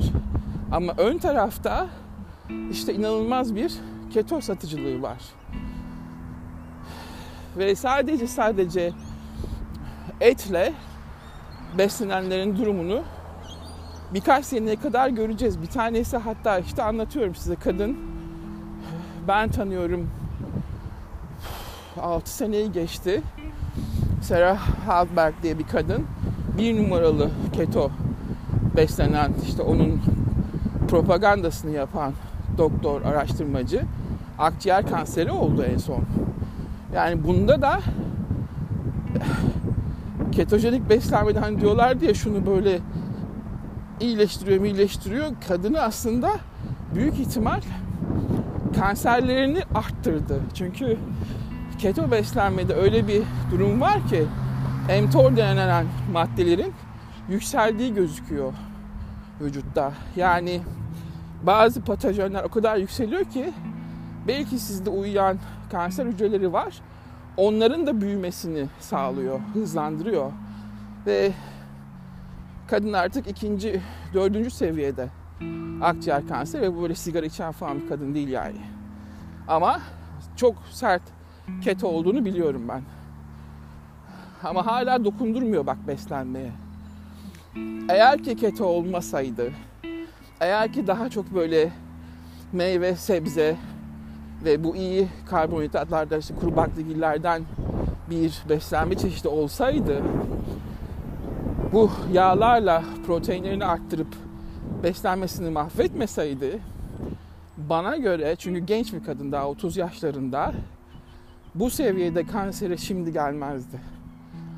Ama 0.72 0.92
ön 0.98 1.18
tarafta 1.18 1.86
işte 2.70 2.94
inanılmaz 2.94 3.54
bir 3.54 3.74
keto 4.10 4.40
satıcılığı 4.40 5.02
var. 5.02 5.18
Ve 7.56 7.74
sadece 7.74 8.26
sadece 8.26 8.92
etle 10.20 10.72
beslenenlerin 11.78 12.56
durumunu 12.56 13.02
birkaç 14.14 14.44
seneye 14.44 14.76
kadar 14.76 15.08
göreceğiz. 15.08 15.62
Bir 15.62 15.66
tanesi 15.66 16.16
hatta 16.16 16.58
işte 16.58 16.82
anlatıyorum 16.82 17.34
size 17.34 17.54
kadın. 17.54 17.98
Ben 19.28 19.48
tanıyorum 19.48 20.10
6 22.00 22.30
seneyi 22.30 22.72
geçti. 22.72 23.22
Sarah 24.22 24.58
Halberg 24.86 25.34
diye 25.42 25.58
bir 25.58 25.66
kadın. 25.66 26.06
Bir 26.58 26.82
numaralı 26.82 27.30
keto 27.52 27.90
beslenen 28.76 29.32
işte 29.48 29.62
onun 29.62 30.00
propagandasını 30.88 31.70
yapan 31.70 32.12
doktor, 32.58 33.02
araştırmacı 33.02 33.82
akciğer 34.38 34.86
kanseri 34.86 35.30
oldu 35.30 35.62
en 35.62 35.78
son. 35.78 36.04
Yani 36.94 37.24
bunda 37.24 37.62
da 37.62 37.80
ketojenik 40.32 40.90
beslenmede 40.90 41.38
hani 41.38 41.60
diyorlar 41.60 42.00
diye 42.00 42.14
şunu 42.14 42.46
böyle 42.46 42.78
iyileştiriyor, 44.00 44.64
iyileştiriyor. 44.64 45.26
Kadını 45.48 45.80
aslında 45.80 46.30
büyük 46.94 47.18
ihtimal 47.18 47.60
kanserlerini 48.80 49.62
arttırdı. 49.74 50.40
Çünkü 50.54 50.96
keto 51.78 52.10
beslenmede 52.10 52.74
öyle 52.74 53.08
bir 53.08 53.22
durum 53.50 53.80
var 53.80 54.08
ki 54.08 54.24
mTOR 55.02 55.36
denilen 55.36 55.86
maddelerin 56.12 56.72
yükseldiği 57.28 57.94
gözüküyor 57.94 58.52
vücutta. 59.40 59.92
Yani 60.16 60.60
bazı 61.42 61.84
patojenler 61.84 62.44
o 62.44 62.48
kadar 62.48 62.76
yükseliyor 62.76 63.24
ki 63.24 63.52
belki 64.28 64.58
sizde 64.58 64.90
uyuyan 64.90 65.38
kanser 65.70 66.06
hücreleri 66.06 66.52
var. 66.52 66.80
Onların 67.36 67.86
da 67.86 68.00
büyümesini 68.00 68.66
sağlıyor, 68.80 69.40
hızlandırıyor. 69.54 70.32
Ve 71.06 71.32
kadın 72.66 72.92
artık 72.92 73.26
ikinci, 73.26 73.80
dördüncü 74.14 74.50
seviyede 74.50 75.08
akciğer 75.82 76.28
kanseri 76.28 76.62
ve 76.62 76.82
böyle 76.82 76.94
sigara 76.94 77.26
içen 77.26 77.52
falan 77.52 77.80
bir 77.80 77.88
kadın 77.88 78.14
değil 78.14 78.28
yani. 78.28 78.60
Ama 79.48 79.80
çok 80.36 80.54
sert 80.70 81.02
keto 81.62 81.88
olduğunu 81.88 82.24
biliyorum 82.24 82.62
ben. 82.68 82.82
Ama 84.44 84.66
hala 84.66 85.04
dokundurmuyor 85.04 85.66
bak 85.66 85.76
beslenmeye. 85.86 86.52
Eğer 87.88 88.22
ki 88.22 88.36
keto 88.36 88.64
olmasaydı, 88.64 89.52
eğer 90.40 90.72
ki 90.72 90.86
daha 90.86 91.08
çok 91.08 91.34
böyle 91.34 91.72
meyve, 92.52 92.96
sebze 92.96 93.56
ve 94.44 94.64
bu 94.64 94.76
iyi 94.76 95.08
karbonhidratlardan 95.30 96.20
işte 96.20 96.34
kuru 96.34 96.56
baklagillerden 96.56 97.42
bir 98.10 98.42
beslenme 98.48 98.94
çeşidi 98.94 99.28
olsaydı 99.28 100.02
bu 101.72 101.90
yağlarla 102.12 102.84
proteinlerini 103.06 103.64
arttırıp 103.64 104.16
beslenmesini 104.82 105.50
mahvetmeseydi 105.50 106.58
bana 107.56 107.96
göre 107.96 108.36
çünkü 108.38 108.60
genç 108.60 108.92
bir 108.92 109.04
kadın 109.04 109.32
daha 109.32 109.48
30 109.48 109.76
yaşlarında 109.76 110.52
bu 111.54 111.70
seviyede 111.70 112.26
kansere 112.26 112.76
şimdi 112.76 113.12
gelmezdi. 113.12 113.80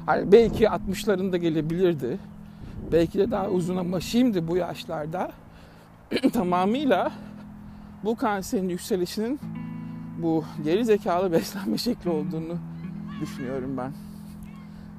Hani 0.07 0.33
belki 0.33 0.65
60'larında 0.65 1.37
gelebilirdi. 1.37 2.19
Belki 2.93 3.19
de 3.19 3.31
daha 3.31 3.49
uzun 3.49 3.77
ama 3.77 4.01
şimdi 4.01 4.49
bu 4.49 4.57
yaşlarda 4.57 5.33
tamamıyla 6.33 7.13
bu 8.05 8.17
kanserin 8.17 8.69
yükselişinin 8.69 9.41
bu 10.19 10.45
geri 10.65 10.85
zekalı 10.85 11.33
beslenme 11.33 11.79
şekli 11.79 12.11
olduğunu 12.11 12.57
düşünüyorum 13.21 13.77
ben. 13.77 13.93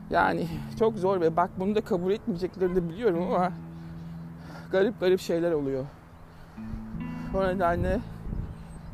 Yani 0.10 0.48
çok 0.80 0.98
zor 0.98 1.22
ve 1.22 1.36
bak 1.36 1.50
bunu 1.60 1.76
da 1.76 1.82
kabul 1.82 2.12
etmeyeceklerini 2.12 2.76
de 2.76 2.90
biliyorum 2.90 3.24
ama 3.24 3.52
garip 4.72 5.00
garip 5.00 5.20
şeyler 5.20 5.52
oluyor. 5.52 5.86
O 7.36 7.48
nedenle 7.48 8.00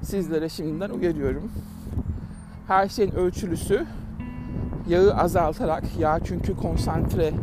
sizlere 0.02 0.50
şimdiden 0.50 0.90
uyarıyorum. 0.90 1.52
Her 2.68 2.90
şeyin 2.90 3.12
ölçülüsü 3.12 3.86
yağı 4.88 5.14
azaltarak, 5.14 5.84
yağ 6.00 6.20
çünkü 6.26 6.56
konsantre 6.56 7.34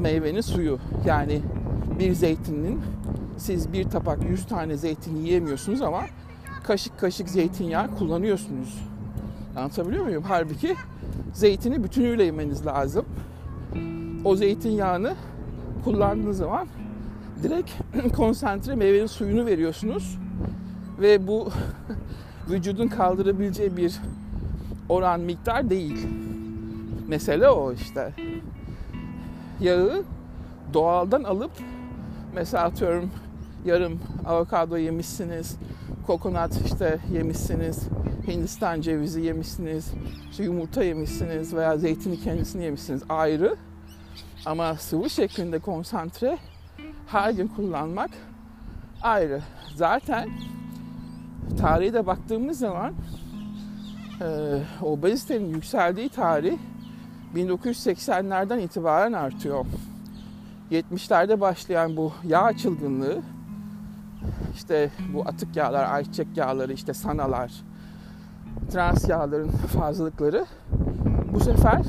meyvenin 0.00 0.40
suyu. 0.40 0.78
Yani 1.06 1.42
bir 1.98 2.12
zeytinin 2.12 2.80
siz 3.36 3.72
bir 3.72 3.84
tabak 3.84 4.30
100 4.30 4.46
tane 4.46 4.76
zeytin 4.76 5.16
yiyemiyorsunuz 5.16 5.82
ama 5.82 6.02
kaşık 6.62 6.98
kaşık 6.98 7.28
zeytinyağı 7.28 7.94
kullanıyorsunuz. 7.98 8.82
Anlatabiliyor 9.56 10.04
muyum? 10.04 10.24
Halbuki 10.28 10.76
zeytini 11.32 11.84
bütünüyle 11.84 12.24
yemeniz 12.24 12.66
lazım. 12.66 13.04
O 14.24 14.36
zeytinyağını 14.36 15.14
kullandığınız 15.84 16.36
zaman 16.36 16.66
direkt 17.42 17.70
konsantre 18.16 18.74
meyvenin 18.74 19.06
suyunu 19.06 19.46
veriyorsunuz. 19.46 20.18
Ve 21.00 21.26
bu 21.26 21.50
vücudun 22.50 22.88
kaldırabileceği 22.88 23.76
bir 23.76 24.00
oran 24.88 25.20
miktar 25.20 25.70
değil. 25.70 26.06
Mesele 27.08 27.48
o 27.48 27.72
işte. 27.72 28.12
Yağı 29.60 30.02
doğaldan 30.74 31.22
alıp 31.22 31.50
mesela 32.34 32.64
atıyorum 32.64 33.10
yarım 33.66 34.00
avokado 34.26 34.76
yemişsiniz, 34.76 35.56
kokonat 36.06 36.60
işte 36.66 36.98
yemişsiniz, 37.12 37.88
Hindistan 38.26 38.80
cevizi 38.80 39.20
yemişsiniz, 39.20 39.92
işte 40.30 40.44
yumurta 40.44 40.84
yemişsiniz 40.84 41.54
veya 41.54 41.76
zeytini 41.76 42.20
kendisini 42.20 42.64
yemişsiniz 42.64 43.02
ayrı. 43.08 43.56
Ama 44.46 44.74
sıvı 44.74 45.10
şeklinde 45.10 45.58
konsantre 45.58 46.38
her 47.06 47.30
gün 47.30 47.48
kullanmak 47.48 48.10
ayrı. 49.02 49.42
Zaten 49.74 50.30
tarihe 51.60 51.92
de 51.92 52.06
baktığımız 52.06 52.58
zaman 52.58 52.94
e, 54.20 54.26
obezitenin 54.82 55.48
yükseldiği 55.48 56.08
tarih 56.08 56.58
1980'lerden 57.34 58.58
itibaren 58.58 59.12
artıyor. 59.12 59.66
70'lerde 60.70 61.40
başlayan 61.40 61.96
bu 61.96 62.12
yağ 62.24 62.56
çılgınlığı 62.56 63.22
işte 64.54 64.90
bu 65.14 65.22
atık 65.22 65.56
yağlar, 65.56 65.94
ayçiçek 65.94 66.28
yağları, 66.36 66.72
işte 66.72 66.94
sanalar, 66.94 67.52
trans 68.70 69.08
yağların 69.08 69.48
fazlalıkları 69.48 70.46
bu 71.32 71.40
sefer 71.40 71.82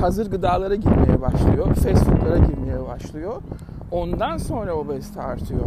hazır 0.00 0.30
gıdalara 0.30 0.74
girmeye 0.74 1.20
başlıyor, 1.20 1.74
fast 1.74 2.04
foodlara 2.04 2.38
girmeye 2.38 2.86
başlıyor. 2.86 3.42
Ondan 3.90 4.36
sonra 4.36 4.74
obezite 4.74 5.22
artıyor. 5.22 5.64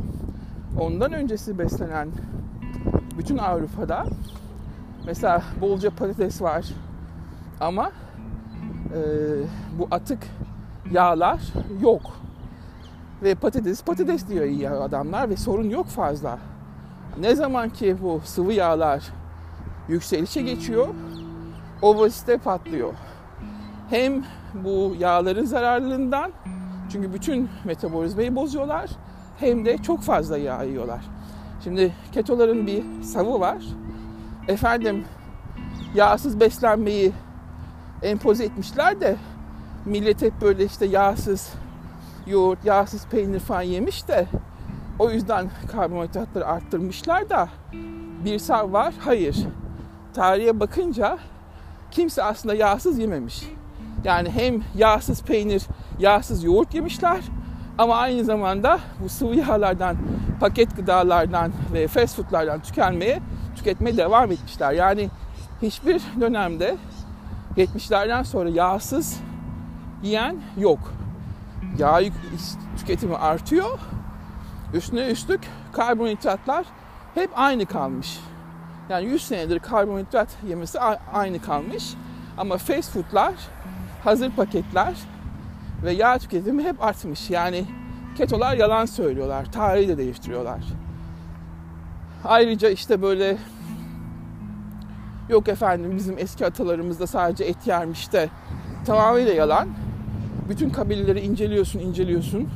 Ondan 0.79 1.13
öncesi 1.13 1.59
beslenen 1.59 2.09
bütün 3.17 3.37
Avrupa'da 3.37 4.05
mesela 5.05 5.41
bolca 5.61 5.89
patates 5.89 6.41
var 6.41 6.65
ama 7.59 7.91
e, 8.93 8.99
bu 9.79 9.87
atık 9.91 10.19
yağlar 10.91 11.41
yok. 11.81 12.01
Ve 13.23 13.35
patates 13.35 13.83
patates 13.83 14.27
diyor 14.27 14.45
iyi 14.45 14.69
adamlar 14.69 15.29
ve 15.29 15.37
sorun 15.37 15.69
yok 15.69 15.87
fazla. 15.87 16.39
Ne 17.19 17.35
zaman 17.35 17.69
ki 17.69 17.95
bu 18.01 18.21
sıvı 18.25 18.53
yağlar 18.53 19.03
yükselişe 19.87 20.41
geçiyor, 20.41 20.87
obezite 21.81 22.37
patlıyor. 22.37 22.93
Hem 23.89 24.23
bu 24.53 24.95
yağların 24.99 25.45
zararlılığından 25.45 26.31
çünkü 26.91 27.13
bütün 27.13 27.49
metabolizmayı 27.63 28.35
bozuyorlar 28.35 28.89
hem 29.39 29.65
de 29.65 29.77
çok 29.77 30.01
fazla 30.01 30.37
yağ 30.37 30.63
yiyorlar. 30.63 31.05
Şimdi 31.63 31.93
ketoların 32.11 32.67
bir 32.67 33.03
savı 33.03 33.39
var. 33.39 33.63
Efendim 34.47 35.05
yağsız 35.95 36.39
beslenmeyi 36.39 37.11
empoze 38.01 38.43
etmişler 38.43 39.01
de 39.01 39.15
millet 39.85 40.21
hep 40.21 40.41
böyle 40.41 40.65
işte 40.65 40.85
yağsız 40.85 41.53
yoğurt, 42.27 42.65
yağsız 42.65 43.07
peynir 43.07 43.39
falan 43.39 43.61
yemiş 43.61 44.07
de 44.07 44.27
o 44.99 45.09
yüzden 45.09 45.49
karbonhidratları 45.71 46.45
arttırmışlar 46.45 47.29
da 47.29 47.49
bir 48.25 48.39
sav 48.39 48.73
var. 48.73 48.93
Hayır. 48.99 49.37
Tarihe 50.13 50.59
bakınca 50.59 51.17
kimse 51.91 52.23
aslında 52.23 52.55
yağsız 52.55 52.99
yememiş. 52.99 53.43
Yani 54.03 54.29
hem 54.29 54.63
yağsız 54.75 55.23
peynir, 55.23 55.63
yağsız 55.99 56.43
yoğurt 56.43 56.73
yemişler 56.73 57.19
ama 57.77 57.95
aynı 57.95 58.23
zamanda 58.23 58.79
bu 59.03 59.09
sıvı 59.09 59.35
yağlardan, 59.35 59.97
paket 60.39 60.75
gıdalardan 60.75 61.51
ve 61.73 61.87
fast 61.87 62.15
foodlardan 62.15 62.59
tükenmeye, 62.61 63.19
tüketmeye 63.55 63.97
devam 63.97 64.31
etmişler. 64.31 64.71
Yani 64.71 65.09
hiçbir 65.61 66.01
dönemde 66.21 66.77
70'lerden 67.57 68.23
sonra 68.23 68.49
yağsız 68.49 69.19
yiyen 70.03 70.37
yok. 70.57 70.79
Yağ 71.77 71.99
tüketimi 72.77 73.15
artıyor. 73.15 73.79
Üstüne 74.73 75.11
üstlük 75.11 75.41
karbonhidratlar 75.71 76.65
hep 77.15 77.29
aynı 77.35 77.65
kalmış. 77.65 78.19
Yani 78.89 79.05
100 79.05 79.27
senedir 79.27 79.59
karbonhidrat 79.59 80.27
yemesi 80.47 80.79
aynı 81.13 81.41
kalmış. 81.41 81.93
Ama 82.37 82.57
fast 82.57 82.91
foodlar, 82.91 83.33
hazır 84.03 84.31
paketler 84.31 84.93
ve 85.83 85.91
yağ 85.91 86.17
tüketimi 86.17 86.63
hep 86.63 86.83
artmış. 86.83 87.29
Yani 87.29 87.65
ketolar 88.17 88.57
yalan 88.57 88.85
söylüyorlar. 88.85 89.51
Tarihi 89.51 89.87
de 89.87 89.97
değiştiriyorlar. 89.97 90.63
Ayrıca 92.25 92.69
işte 92.69 93.01
böyle 93.01 93.37
yok 95.29 95.47
efendim 95.47 95.97
bizim 95.97 96.17
eski 96.17 96.45
atalarımız 96.45 96.99
da 96.99 97.07
sadece 97.07 97.43
et 97.43 97.67
yermiş 97.67 98.13
de 98.13 98.29
tamamıyla 98.85 99.33
yalan. 99.33 99.67
Bütün 100.49 100.69
kabileleri 100.69 101.19
inceliyorsun, 101.19 101.79
inceliyorsun. 101.79 102.49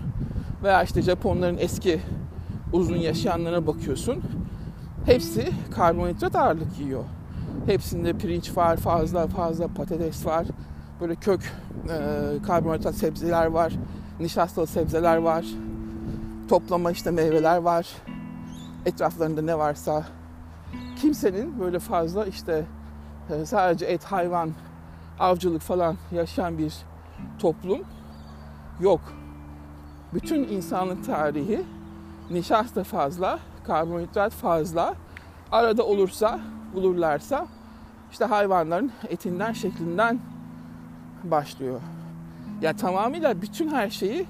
Veya 0.64 0.84
işte 0.84 1.02
Japonların 1.02 1.58
eski 1.60 2.00
uzun 2.74 2.98
yaşayanlarına 2.98 3.68
bakıyorsun. 3.68 4.24
Hepsi 5.06 5.52
karbonhidrat 5.72 6.36
ağırlık 6.36 6.80
yiyor. 6.80 7.04
Hepsinde 7.66 8.14
pirinç 8.14 8.58
var, 8.58 8.78
fazla 8.78 9.28
fazla 9.28 9.68
patates 9.68 10.26
var. 10.26 10.48
Böyle 11.02 11.16
kök 11.16 11.54
e, 11.90 12.00
karbonhidrat 12.48 12.96
sebzeler 12.96 13.46
var. 13.46 13.74
Nişastalı 14.20 14.68
sebzeler 14.68 15.18
var. 15.18 15.46
Toplama 16.50 16.92
işte 16.92 17.12
meyveler 17.12 17.58
var. 17.58 17.88
Etraflarında 18.86 19.42
ne 19.42 19.58
varsa. 19.58 20.06
Kimsenin 21.02 21.60
böyle 21.60 21.80
fazla 21.80 22.26
işte 22.26 22.66
e, 23.30 23.46
sadece 23.46 23.86
et, 23.86 24.04
hayvan, 24.04 24.52
avcılık 25.20 25.62
falan 25.62 25.96
yaşayan 26.12 26.58
bir 26.58 26.74
toplum 27.40 27.80
yok. 28.80 29.02
Bütün 30.14 30.44
insanlık 30.44 31.06
tarihi 31.06 31.64
nişasta 32.30 32.84
fazla, 32.84 33.40
karbonhidrat 33.64 34.32
fazla. 34.34 34.94
Arada 35.52 35.84
olursa, 35.84 36.40
bulurlarsa 36.76 37.48
işte 38.12 38.26
hayvanların 38.26 38.92
etinden, 39.08 39.54
şeklinden 39.54 40.20
başlıyor. 41.24 41.82
Ya 42.62 42.76
tamamıyla 42.76 43.42
bütün 43.42 43.70
her 43.70 43.90
şeyi 43.90 44.26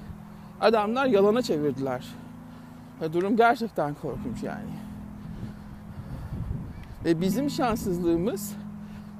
adamlar 0.60 1.06
yalana 1.06 1.42
çevirdiler. 1.42 2.04
Ve 3.00 3.12
durum 3.12 3.36
gerçekten 3.36 3.94
korkunç 3.94 4.42
yani. 4.42 4.78
Ve 7.04 7.20
bizim 7.20 7.50
şanssızlığımız 7.50 8.54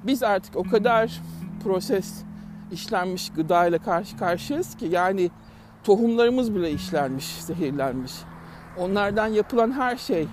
biz 0.03 0.23
artık 0.23 0.55
o 0.55 0.63
kadar 0.63 1.21
proses 1.63 2.23
işlenmiş 2.71 3.29
gıda 3.29 3.67
ile 3.67 3.77
karşı 3.77 4.17
karşıyayız 4.17 4.75
ki 4.75 4.85
yani 4.85 5.31
tohumlarımız 5.83 6.55
bile 6.55 6.71
işlenmiş, 6.71 7.25
zehirlenmiş. 7.25 8.13
Onlardan 8.77 9.27
yapılan 9.27 9.71
her 9.71 9.97
şey 9.97 10.27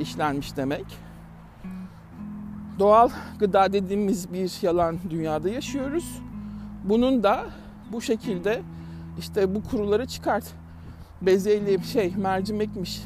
işlenmiş 0.00 0.56
demek. 0.56 0.84
Doğal 2.78 3.10
gıda 3.38 3.72
dediğimiz 3.72 4.32
bir 4.32 4.58
yalan 4.62 4.98
dünyada 5.10 5.48
yaşıyoruz. 5.48 6.22
Bunun 6.84 7.22
da 7.22 7.44
bu 7.92 8.00
şekilde 8.00 8.62
işte 9.18 9.54
bu 9.54 9.62
kuruları 9.62 10.06
çıkart. 10.06 10.44
Bezelye 11.22 11.78
şey 11.78 12.14
mercimekmiş, 12.16 13.02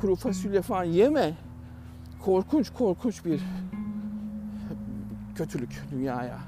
kuru 0.00 0.16
fasulye 0.16 0.62
falan 0.62 0.84
yeme. 0.84 1.32
Korkunç 2.24 2.70
korkunç 2.70 3.24
bir 3.24 3.40
kötülük 5.34 5.82
dünyaya. 5.90 6.38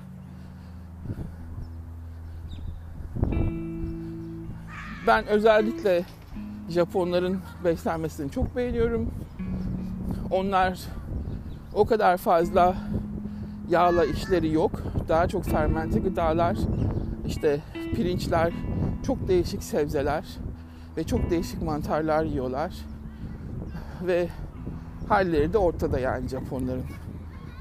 Ben 5.06 5.26
özellikle 5.26 6.04
Japonların 6.70 7.40
beslenmesini 7.64 8.30
çok 8.30 8.56
beğeniyorum. 8.56 9.10
Onlar 10.30 10.80
o 11.74 11.84
kadar 11.84 12.16
fazla 12.16 12.74
yağla 13.70 14.04
işleri 14.04 14.52
yok. 14.52 14.82
Daha 15.08 15.28
çok 15.28 15.44
fermente 15.44 15.98
gıdalar, 16.00 16.56
işte 17.26 17.60
pirinçler, 17.94 18.52
çok 19.06 19.28
değişik 19.28 19.62
sebzeler 19.62 20.24
ve 20.96 21.04
çok 21.04 21.30
değişik 21.30 21.62
mantarlar 21.62 22.24
yiyorlar. 22.24 22.74
Ve 24.06 24.28
halleri 25.08 25.52
de 25.52 25.58
ortada 25.58 25.98
yani 25.98 26.28
Japonların. 26.28 26.84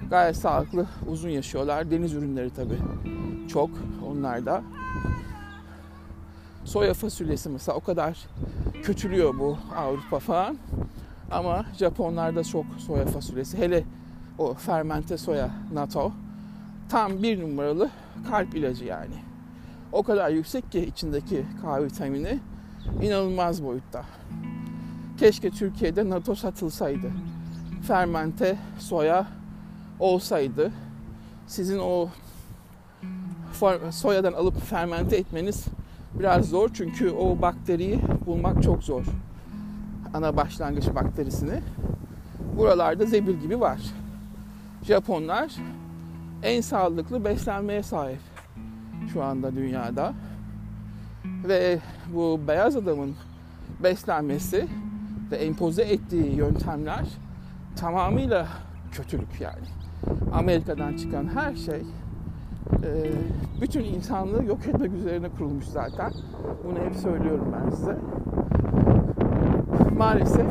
Gayet 0.10 0.38
sağlıklı, 0.38 0.86
uzun 1.08 1.30
yaşıyorlar. 1.30 1.92
Deniz 1.92 2.14
ürünleri 2.14 2.50
tabii 2.50 2.78
çok 3.50 3.70
onlarda. 4.10 4.64
Soya 6.74 6.94
fasulyesi 6.94 7.50
mesela 7.50 7.78
o 7.78 7.80
kadar 7.80 8.18
kötülüyor 8.84 9.40
bu 9.40 9.58
Avrupa 9.76 10.20
falan. 10.20 10.58
Ama 11.32 11.66
Japonlarda 11.80 12.44
çok 12.44 12.66
soya 12.78 13.06
fasulyesi. 13.06 13.58
Hele 13.58 13.84
o 14.38 14.54
fermente 14.54 15.18
soya 15.18 15.50
natto 15.74 16.12
tam 16.90 17.24
bir 17.24 17.42
numaralı 17.42 17.90
kalp 18.30 18.56
ilacı 18.56 18.86
yani. 18.86 19.16
O 19.92 20.04
kadar 20.04 20.30
yüksek 20.30 20.72
ki 20.72 20.80
içindeki 20.80 21.46
K 21.62 21.84
vitamini 21.84 22.40
inanılmaz 23.02 23.64
boyutta. 23.64 24.06
Keşke 25.20 25.50
Türkiye'de 25.50 26.10
natto 26.10 26.36
satılsaydı. 26.36 27.12
Fermente 27.88 28.58
soya 28.80 29.28
olsaydı 30.00 30.72
sizin 31.48 31.80
o 31.80 32.10
soyadan 33.92 34.34
alıp 34.34 34.62
fermente 34.62 35.16
etmeniz 35.18 35.66
biraz 36.20 36.50
zor 36.50 36.70
çünkü 36.74 37.10
o 37.10 37.42
bakteriyi 37.42 38.00
bulmak 38.26 38.64
çok 38.64 38.84
zor. 38.84 39.06
Ana 40.14 40.38
başlangıç 40.38 40.96
bakterisini. 40.96 41.62
Buralarda 42.58 43.06
zebil 43.06 43.34
gibi 43.34 43.60
var. 43.60 43.80
Japonlar 44.84 45.56
en 46.44 46.62
sağlıklı 46.62 47.26
beslenmeye 47.26 47.84
sahip 47.84 48.20
şu 49.14 49.24
anda 49.24 49.56
dünyada. 49.56 50.14
Ve 51.26 51.80
bu 52.14 52.40
beyaz 52.48 52.76
adamın 52.76 53.16
beslenmesi 53.84 54.68
ve 55.32 55.36
empoze 55.36 55.84
ettiği 55.84 56.36
yöntemler 56.36 57.06
tamamıyla 57.76 58.48
kötülük 58.92 59.42
yani. 59.42 59.68
Amerika'dan 60.34 60.96
çıkan 60.96 61.36
her 61.36 61.56
şey 61.56 61.82
bütün 63.62 63.84
insanlığı 63.84 64.44
yok 64.46 64.68
etmek 64.68 64.94
üzerine 64.94 65.30
kurulmuş 65.30 65.66
zaten. 65.66 66.14
Bunu 66.64 66.80
hep 66.80 66.96
söylüyorum 66.96 67.56
ben 67.56 67.70
size. 67.70 67.98
Maalesef 69.98 70.48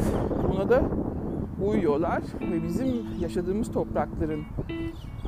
buna 0.53 0.68
da 0.68 0.83
uyuyorlar 1.64 2.22
ve 2.40 2.62
bizim 2.62 3.07
yaşadığımız 3.20 3.72
toprakların 3.72 4.44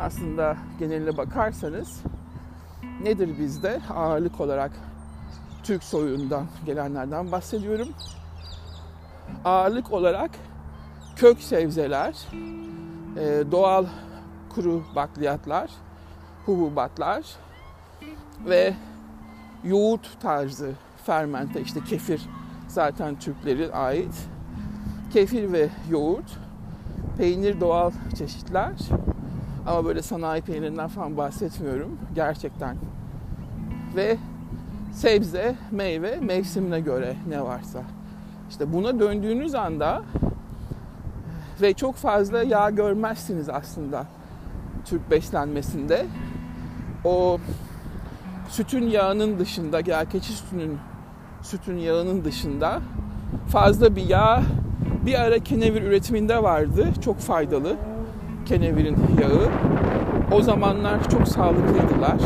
aslında 0.01 0.57
geneline 0.79 1.17
bakarsanız 1.17 2.03
nedir 3.03 3.39
bizde 3.39 3.81
ağırlık 3.95 4.41
olarak 4.41 4.73
Türk 5.63 5.83
soyundan 5.83 6.47
gelenlerden 6.67 7.33
bahsediyorum. 7.33 7.89
Ağırlık 9.45 9.93
olarak 9.93 10.31
kök 11.17 11.39
sebzeler, 11.39 12.29
e, 13.17 13.45
doğal 13.53 13.87
kuru 14.55 14.83
bakliyatlar, 14.97 15.71
hububatlar 16.47 17.25
ve 18.47 18.75
yoğurt 19.65 20.21
tarzı 20.21 20.73
fermente 21.07 21.61
işte 21.61 21.81
kefir 21.85 22.29
zaten 22.69 23.19
Türklere 23.19 23.73
ait. 23.73 24.29
Kefir 25.13 25.53
ve 25.53 25.69
yoğurt, 25.91 26.39
peynir 27.19 27.61
doğal 27.61 27.91
çeşitler 28.19 28.73
ama 29.67 29.85
böyle 29.85 30.03
sanayi 30.03 30.43
peynirinden 30.43 30.89
falan 30.89 31.17
bahsetmiyorum 31.17 31.99
gerçekten. 32.15 32.77
Ve 33.97 34.17
sebze, 34.93 35.57
meyve 35.71 36.17
mevsimine 36.17 36.81
göre 36.81 37.17
ne 37.29 37.43
varsa. 37.43 37.83
İşte 38.51 38.73
buna 38.73 39.01
döndüğünüz 39.01 39.55
anda 39.55 40.03
ve 41.63 41.75
çok 41.75 41.95
fazla 41.95 42.43
yağ 42.43 42.71
görmezsiniz 42.71 43.49
aslında 43.49 44.07
Türk 44.85 45.11
beslenmesinde. 45.11 46.07
O 47.05 47.39
sütün 48.49 48.89
yağının 48.89 49.39
dışında, 49.39 49.81
ya 49.87 50.05
keçi 50.05 50.33
sütünün 50.33 50.79
sütün 51.43 51.77
yağının 51.77 52.25
dışında 52.25 52.81
fazla 53.49 53.97
bir 53.97 54.09
yağ 54.09 54.43
bir 55.07 55.21
ara 55.21 55.39
kenevir 55.39 55.83
üretiminde 55.83 56.43
vardı. 56.43 56.89
Çok 57.05 57.19
faydalı 57.19 57.77
kenevirin 58.47 58.97
yağı. 59.23 59.51
O 60.33 60.43
zamanlar 60.43 61.11
çok 61.11 61.29
sağlıklıydılar. 61.29 62.17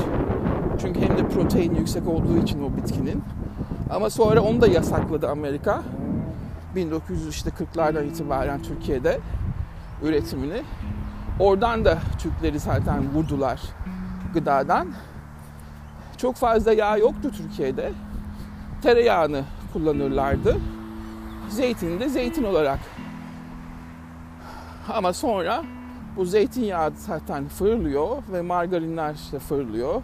Çünkü 0.80 1.00
hem 1.00 1.18
de 1.18 1.28
protein 1.28 1.74
yüksek 1.74 2.08
olduğu 2.08 2.38
için 2.42 2.62
o 2.62 2.76
bitkinin. 2.76 3.24
Ama 3.90 4.10
sonra 4.10 4.40
onu 4.40 4.60
da 4.60 4.66
yasakladı 4.66 5.28
Amerika. 5.28 5.82
1940'lardan 6.76 8.04
itibaren 8.06 8.62
Türkiye'de 8.62 9.20
üretimini. 10.02 10.62
Oradan 11.40 11.84
da 11.84 11.98
Türkleri 12.18 12.58
zaten 12.58 13.14
vurdular 13.14 13.60
gıdadan. 14.38 14.88
Çok 16.16 16.36
fazla 16.36 16.72
yağ 16.72 16.96
yoktu 16.96 17.30
Türkiye'de. 17.36 17.92
Tereyağını 18.82 19.44
kullanırlardı. 19.72 20.56
Zeytini 21.48 22.00
de 22.00 22.08
zeytin 22.08 22.44
olarak. 22.44 22.78
Ama 24.88 25.12
sonra 25.12 25.64
bu 26.16 26.24
zeytinyağı 26.24 26.92
zaten 26.96 27.48
fırlıyor 27.48 28.22
ve 28.32 28.42
margarinler 28.42 29.14
işte 29.14 29.38
fırlıyor. 29.38 30.02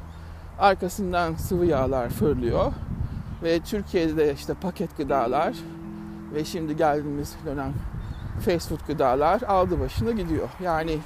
Arkasından 0.59 1.35
sıvı 1.35 1.67
yağlar 1.67 2.09
fırlıyor. 2.09 2.73
Ve 3.43 3.61
Türkiye'de 3.61 4.35
işte 4.35 4.55
paket 4.55 4.97
gıdalar 4.97 5.55
ve 6.35 6.45
şimdi 6.45 6.77
geldiğimiz 6.77 7.37
dönem 7.47 7.73
fast 8.41 8.69
food 8.69 8.87
gıdalar 8.87 9.43
aldı 9.43 9.81
başını 9.81 10.13
gidiyor. 10.13 10.49
Yani 10.63 10.99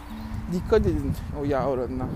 dikkat 0.53 0.81
edin 0.81 1.12
o 1.41 1.45
yağ 1.45 1.67
oranına. 1.67 2.07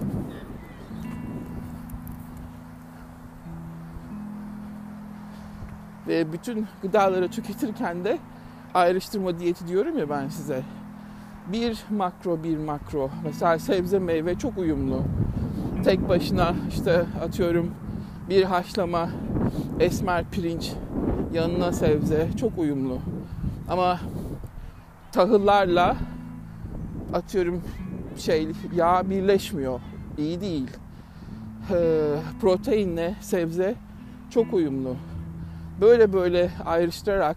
Ve 6.09 6.33
bütün 6.33 6.67
gıdaları 6.83 7.31
tüketirken 7.31 8.05
de 8.05 8.19
ayrıştırma 8.75 9.39
diyeti 9.39 9.69
diyorum 9.69 9.99
ya 9.99 10.11
ben 10.11 10.29
size. 10.29 10.63
Bir 11.53 11.85
makro 11.91 12.43
bir 12.43 12.59
makro. 12.59 13.11
Mesela 13.25 13.59
sebze 13.59 13.99
meyve 13.99 14.39
çok 14.39 14.59
uyumlu. 14.59 15.03
Tek 15.85 16.09
başına 16.09 16.55
işte 16.69 17.05
atıyorum 17.25 17.71
bir 18.31 18.45
haşlama 18.45 19.09
esmer 19.81 20.25
pirinç 20.31 20.73
yanına 21.33 21.73
sebze 21.73 22.29
çok 22.41 22.59
uyumlu. 22.59 22.99
Ama 23.69 24.01
tahıllarla 25.13 25.97
atıyorum 27.15 27.63
şey 28.19 28.49
yağ 28.75 29.11
birleşmiyor. 29.11 29.81
İyi 30.19 30.41
değil. 30.41 30.71
Ee, 31.71 32.15
proteinle 32.41 33.15
sebze 33.21 33.75
çok 34.31 34.55
uyumlu. 34.55 34.97
Böyle 35.83 36.13
böyle 36.13 36.51
ayrıştırarak 36.65 37.37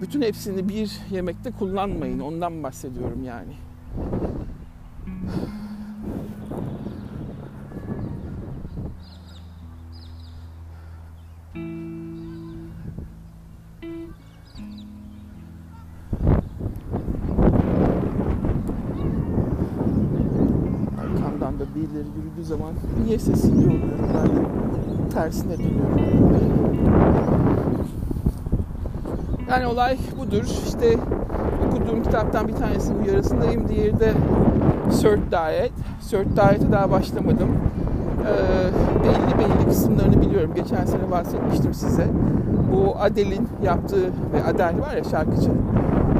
bütün 0.00 0.22
hepsini 0.22 0.68
bir 0.68 1.00
yemekte 1.10 1.50
kullanmayın. 1.50 2.20
Ondan 2.20 2.62
bahsediyorum 2.62 3.24
yani. 3.24 3.52
ileri 21.78 22.08
yürüdüğü 22.16 22.44
zaman 22.44 22.72
niye 23.04 23.18
sesli 23.18 23.50
oluyor? 23.50 23.72
Ben 24.14 24.26
de 24.26 25.10
tersine 25.10 25.58
dönüyorum. 25.58 26.67
Yani 29.50 29.66
olay 29.66 29.98
budur. 30.18 30.44
İşte 30.66 30.96
okuduğum 31.66 32.02
kitaptan 32.02 32.48
bir 32.48 32.52
tanesi 32.52 32.92
bu 32.94 33.10
yarısındayım. 33.10 33.68
Diğeri 33.68 34.00
de 34.00 34.12
Cert 35.02 35.32
Diet. 35.32 35.72
Cert 36.10 36.36
Diet'e 36.36 36.72
daha 36.72 36.90
başlamadım. 36.90 37.48
Ee, 38.26 39.04
belli 39.04 39.38
belli 39.38 39.68
kısımlarını 39.68 40.22
biliyorum. 40.22 40.50
Geçen 40.54 40.84
sene 40.84 41.10
bahsetmiştim 41.10 41.74
size. 41.74 42.06
Bu 42.72 42.96
Adele'in 43.00 43.48
yaptığı 43.62 44.06
ve 44.32 44.44
Adele 44.44 44.80
var 44.80 44.96
ya 44.96 45.04
şarkıcı. 45.04 45.50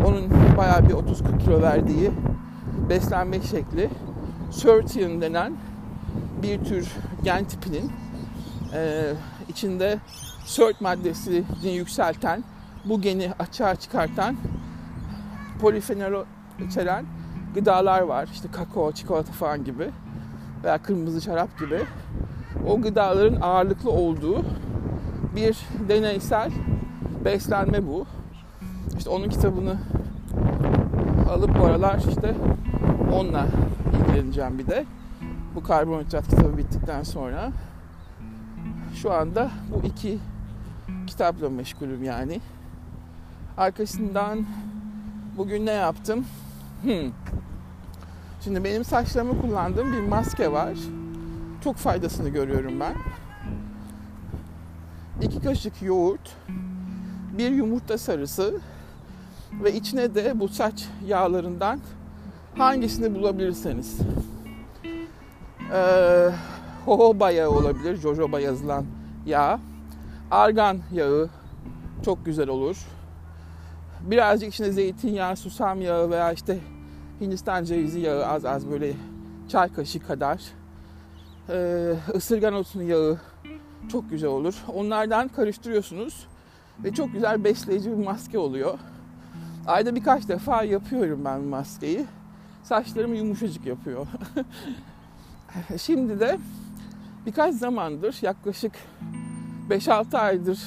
Onun 0.06 0.24
bayağı 0.56 0.88
bir 0.88 0.94
30-40 0.94 1.38
kilo 1.38 1.62
verdiği 1.62 2.10
beslenme 2.88 3.40
şekli. 3.40 3.90
Surtian 4.50 5.20
denen 5.20 5.52
bir 6.42 6.64
tür 6.64 6.88
gen 7.24 7.44
tipinin 7.44 7.90
e, 8.74 9.12
içinde 9.48 9.98
sört 10.48 10.80
maddesini 10.80 11.44
yükselten, 11.72 12.44
bu 12.84 13.00
geni 13.00 13.32
açığa 13.38 13.76
çıkartan 13.76 14.36
polifenol 15.60 16.24
içeren 16.68 17.04
gıdalar 17.54 18.00
var. 18.00 18.28
İşte 18.32 18.48
kakao, 18.52 18.92
çikolata 18.92 19.32
falan 19.32 19.64
gibi 19.64 19.90
veya 20.64 20.78
kırmızı 20.78 21.20
şarap 21.20 21.58
gibi. 21.58 21.80
O 22.68 22.80
gıdaların 22.80 23.40
ağırlıklı 23.40 23.90
olduğu 23.90 24.44
bir 25.36 25.58
deneysel 25.88 26.52
beslenme 27.24 27.86
bu. 27.86 28.06
İşte 28.98 29.10
onun 29.10 29.28
kitabını 29.28 29.76
alıp 31.30 31.58
bu 31.58 31.64
aralar 31.64 31.98
işte 32.08 32.34
onunla 33.12 33.46
ilgileneceğim 33.92 34.58
bir 34.58 34.66
de. 34.66 34.84
Bu 35.54 35.62
karbonhidrat 35.62 36.28
kitabı 36.28 36.58
bittikten 36.58 37.02
sonra. 37.02 37.52
Şu 38.94 39.12
anda 39.12 39.50
bu 39.74 39.86
iki 39.86 40.18
kitapla 41.08 41.50
meşgulüm 41.50 42.04
yani. 42.04 42.40
Arkasından 43.56 44.46
bugün 45.36 45.66
ne 45.66 45.70
yaptım? 45.70 46.24
Hmm. 46.82 47.12
Şimdi 48.44 48.64
benim 48.64 48.84
saçlarımı 48.84 49.40
kullandığım 49.40 49.92
bir 49.92 50.00
maske 50.00 50.52
var. 50.52 50.78
Çok 51.64 51.76
faydasını 51.76 52.28
görüyorum 52.28 52.80
ben. 52.80 52.94
İki 55.22 55.42
kaşık 55.42 55.82
yoğurt, 55.82 56.36
bir 57.38 57.50
yumurta 57.50 57.98
sarısı 57.98 58.60
ve 59.62 59.74
içine 59.74 60.14
de 60.14 60.40
bu 60.40 60.48
saç 60.48 60.88
yağlarından 61.06 61.80
hangisini 62.56 63.14
bulabilirseniz. 63.14 63.98
Ee, 65.72 66.30
jojoba 66.86 67.30
yağı 67.30 67.50
olabilir, 67.50 67.96
jojoba 67.96 68.40
yazılan 68.40 68.84
yağ. 69.26 69.60
Argan 70.30 70.78
yağı 70.92 71.28
çok 72.04 72.24
güzel 72.24 72.48
olur. 72.48 72.86
Birazcık 74.00 74.54
içine 74.54 74.72
zeytinyağı, 74.72 75.36
susam 75.36 75.80
yağı 75.80 76.10
veya 76.10 76.32
işte 76.32 76.58
Hindistan 77.20 77.64
cevizi 77.64 78.00
yağı 78.00 78.26
az 78.26 78.44
az 78.44 78.70
böyle 78.70 78.92
çay 79.48 79.72
kaşığı 79.72 80.06
kadar. 80.06 80.42
Ee, 81.48 81.94
ısırgan 82.14 82.54
otunun 82.54 82.84
yağı 82.84 83.18
çok 83.92 84.10
güzel 84.10 84.30
olur. 84.30 84.54
Onlardan 84.74 85.28
karıştırıyorsunuz 85.28 86.26
ve 86.84 86.94
çok 86.94 87.12
güzel 87.12 87.44
besleyici 87.44 87.90
bir 87.90 88.04
maske 88.04 88.38
oluyor. 88.38 88.78
Ayda 89.66 89.94
birkaç 89.94 90.28
defa 90.28 90.62
yapıyorum 90.62 91.24
ben 91.24 91.40
maskeyi. 91.40 92.06
Saçlarımı 92.62 93.16
yumuşacık 93.16 93.66
yapıyor. 93.66 94.06
Şimdi 95.80 96.20
de 96.20 96.38
birkaç 97.26 97.54
zamandır 97.54 98.18
yaklaşık 98.22 98.72
5-6 99.70 100.18
aydır 100.18 100.58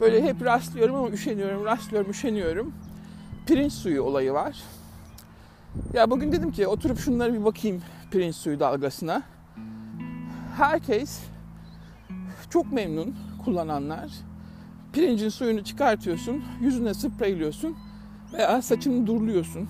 böyle 0.00 0.22
hep 0.22 0.44
rastlıyorum 0.44 0.96
ama 0.96 1.08
üşeniyorum, 1.08 1.64
rastlıyorum, 1.64 2.10
üşeniyorum. 2.10 2.72
Pirinç 3.46 3.72
suyu 3.72 4.02
olayı 4.02 4.32
var. 4.32 4.56
Ya 5.92 6.10
bugün 6.10 6.32
dedim 6.32 6.52
ki 6.52 6.66
oturup 6.66 6.98
şunlara 6.98 7.34
bir 7.34 7.44
bakayım 7.44 7.82
pirinç 8.10 8.34
suyu 8.34 8.60
dalgasına. 8.60 9.22
Herkes 10.56 11.20
çok 12.50 12.72
memnun 12.72 13.16
kullananlar. 13.44 14.10
Pirincin 14.92 15.28
suyunu 15.28 15.64
çıkartıyorsun, 15.64 16.44
yüzüne 16.60 16.94
spreyliyorsun 16.94 17.76
veya 18.32 18.62
saçını 18.62 19.06
durluyorsun. 19.06 19.68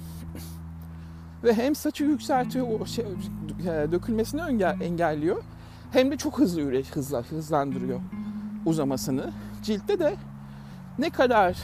Ve 1.45 1.55
hem 1.55 1.75
saçı 1.75 2.05
yükseltiyor, 2.05 2.81
o 2.81 2.87
şey, 2.87 3.05
dökülmesini 3.93 4.41
engelliyor. 4.83 5.43
Hem 5.93 6.11
de 6.11 6.17
çok 6.17 6.39
hızlı 6.39 6.61
üre, 6.61 6.83
hızla, 6.83 7.23
hızlandırıyor 7.23 8.01
uzamasını. 8.67 9.31
Ciltte 9.63 9.99
de 9.99 10.17
ne 10.99 11.11
kadar 11.11 11.57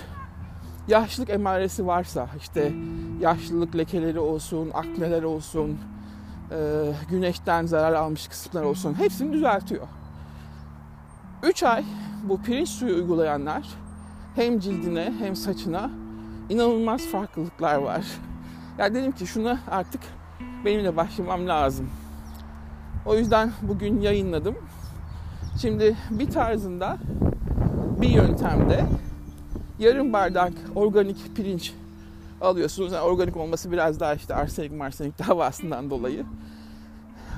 yaşlılık 0.89 1.31
emaresi 1.31 1.87
varsa 1.87 2.29
işte 2.39 2.73
yaşlılık 3.21 3.77
lekeleri 3.77 4.19
olsun, 4.21 4.71
akneler 4.75 5.23
olsun, 5.23 5.79
e, 6.51 6.57
güneşten 7.11 7.67
zarar 7.67 7.93
almış 7.93 8.29
kısımlar 8.29 8.63
olsun 8.63 8.95
hepsini 8.99 9.33
düzeltiyor. 9.33 9.87
3 11.43 11.63
ay 11.63 11.85
bu 12.23 12.43
pirinç 12.43 12.69
suyu 12.69 12.95
uygulayanlar 12.95 13.69
hem 14.35 14.61
cildine 14.61 15.13
hem 15.19 15.37
saçına 15.37 15.91
inanılmaz 16.49 17.07
farklılıklar 17.07 17.77
var. 17.77 18.07
Yani 18.79 18.95
dedim 18.95 19.13
ki 19.13 19.27
şuna 19.27 19.59
artık 19.71 20.01
benim 20.65 20.85
de 20.85 20.97
başlamam 20.97 21.49
lazım. 21.49 21.91
O 23.07 23.17
yüzden 23.17 23.53
bugün 23.63 24.01
yayınladım. 24.01 24.57
Şimdi 25.61 25.97
bir 26.11 26.31
tarzında 26.31 26.99
bir 28.01 28.09
yöntemde 28.09 28.87
yarım 29.79 30.13
bardak 30.13 30.53
organik 30.75 31.37
pirinç 31.37 31.73
alıyorsunuz. 32.41 32.93
Yani 32.93 33.03
organik 33.03 33.37
olması 33.37 33.73
biraz 33.73 34.01
daha 34.01 34.15
işte 34.15 34.35
arsenik 34.35 34.73
marsenik 34.73 35.19
davasından 35.29 35.91
dolayı. 35.91 36.25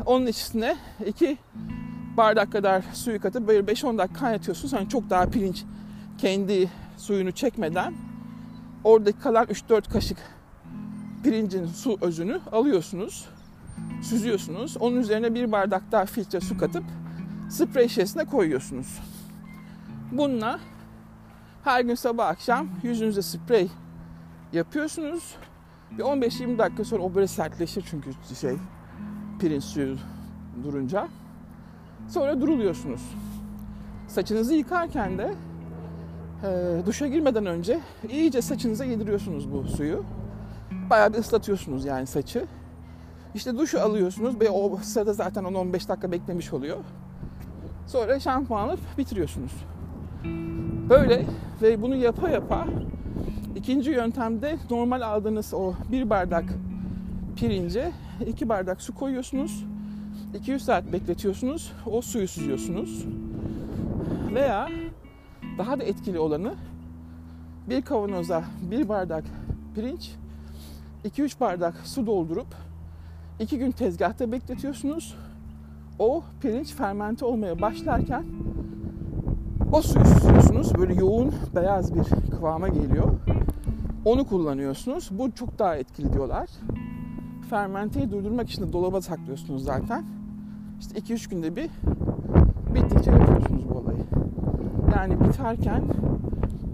Onun 0.07 0.27
içine 0.27 0.77
iki 1.07 1.39
bardak 2.17 2.53
kadar 2.53 2.85
suyu 2.93 3.21
katıp 3.21 3.49
böyle 3.49 3.73
5-10 3.73 3.99
dakika 3.99 4.21
kaynatıyorsunuz. 4.21 4.73
Hani 4.73 4.89
çok 4.89 5.11
daha 5.11 5.27
pirinç 5.27 5.65
kendi 6.19 6.71
suyunu 6.97 7.33
çekmeden 7.33 7.95
oradaki 8.85 9.19
kalan 9.19 9.45
3-4 9.45 9.93
kaşık 9.93 10.19
pirincin 11.25 11.67
su 11.67 11.99
özünü 12.01 12.41
alıyorsunuz. 12.53 13.29
Süzüyorsunuz. 14.03 14.77
Onun 14.77 14.97
üzerine 14.97 15.35
bir 15.35 15.53
bardak 15.53 15.83
daha 15.93 16.07
filtre 16.07 16.41
su 16.41 16.59
katıp 16.59 16.85
sprey 17.49 17.89
şişesine 17.89 18.25
koyuyorsunuz. 18.25 19.01
Bununla 20.13 20.61
her 21.65 21.81
gün 21.81 21.95
sabah 21.95 22.29
akşam 22.29 22.69
yüzünüze 22.83 23.23
sprey 23.23 23.71
yapıyorsunuz. 24.53 25.37
Bir 25.91 26.03
15-20 26.03 26.59
dakika 26.59 26.85
sonra 26.85 27.03
o 27.03 27.15
böyle 27.15 27.27
sertleşir 27.27 27.85
çünkü 27.91 28.11
şey 28.41 28.57
pirinç 29.41 29.65
suyu 29.65 29.97
durunca. 30.65 31.09
Sonra 32.09 32.41
duruluyorsunuz. 32.41 33.03
Saçınızı 34.09 34.55
yıkarken 34.55 35.19
de 35.19 35.35
e, 36.45 36.87
duşa 36.87 37.07
girmeden 37.07 37.47
önce 37.47 37.81
iyice 38.11 38.43
saçınıza 38.43 38.85
yediriyorsunuz 38.85 39.53
bu 39.53 39.65
suyu. 39.65 40.05
Bayağı 40.91 41.13
bir 41.13 41.19
ıslatıyorsunuz 41.19 41.85
yani 41.85 42.07
saçı. 42.07 42.47
İşte 43.35 43.59
duşu 43.59 43.81
alıyorsunuz 43.81 44.41
ve 44.41 44.51
o 44.51 44.77
sırada 44.77 45.13
zaten 45.13 45.45
10-15 45.45 45.89
dakika 45.89 46.13
beklemiş 46.13 46.53
oluyor. 46.53 46.79
Sonra 47.89 48.21
şampuan 48.21 48.69
alıp 48.69 48.81
bitiriyorsunuz. 48.99 49.53
Böyle 50.89 51.27
ve 51.63 51.83
bunu 51.83 51.97
yapa 51.97 52.31
yapa 52.31 52.67
ikinci 53.57 53.91
yöntemde 53.91 54.59
normal 54.71 55.01
aldığınız 55.01 55.55
o 55.55 55.75
bir 55.93 56.11
bardak 56.11 56.45
pirince 57.37 57.93
iki 58.27 58.49
bardak 58.49 58.83
su 58.83 58.95
koyuyorsunuz. 58.95 59.65
200 60.35 60.65
saat 60.65 60.93
bekletiyorsunuz. 60.93 61.73
O 61.87 62.03
suyu 62.03 62.29
süzüyorsunuz. 62.29 63.05
Veya 64.35 64.69
daha 65.59 65.79
da 65.79 65.85
etkili 65.85 66.19
olanı 66.19 66.55
bir 67.69 67.83
kavanoza 67.83 68.45
bir 68.71 68.89
bardak 68.89 69.25
pirinç 69.75 70.11
2-3 71.05 71.41
bardak 71.41 71.75
su 71.85 72.07
doldurup 72.07 72.55
2 73.41 73.59
gün 73.59 73.71
tezgahta 73.71 74.33
bekletiyorsunuz. 74.33 75.17
O 75.99 76.23
pirinç 76.41 76.75
fermente 76.75 77.25
olmaya 77.25 77.61
başlarken 77.61 78.25
o 79.73 79.83
suyu 79.83 80.05
süzüyorsunuz. 80.05 80.75
Böyle 80.79 80.95
yoğun 80.95 81.35
beyaz 81.55 81.95
bir 81.95 82.05
kıvama 82.31 82.69
geliyor. 82.69 83.13
Onu 84.05 84.27
kullanıyorsunuz. 84.27 85.11
Bu 85.19 85.33
çok 85.33 85.59
daha 85.59 85.77
etkili 85.77 86.13
diyorlar. 86.13 86.49
Fermenteyi 87.51 88.11
durdurmak 88.11 88.51
için 88.51 88.63
de 88.63 88.73
dolaba 88.73 89.01
saklıyorsunuz 89.01 89.65
zaten. 89.65 90.05
İşte 90.81 90.99
2-3 90.99 91.31
günde 91.31 91.57
bir 91.57 91.71
bittikçe 92.75 93.11
yapıyorsunuz 93.11 93.69
bu 93.71 93.75
olayı. 93.75 94.05
Yani 94.97 95.21
biterken 95.21 95.83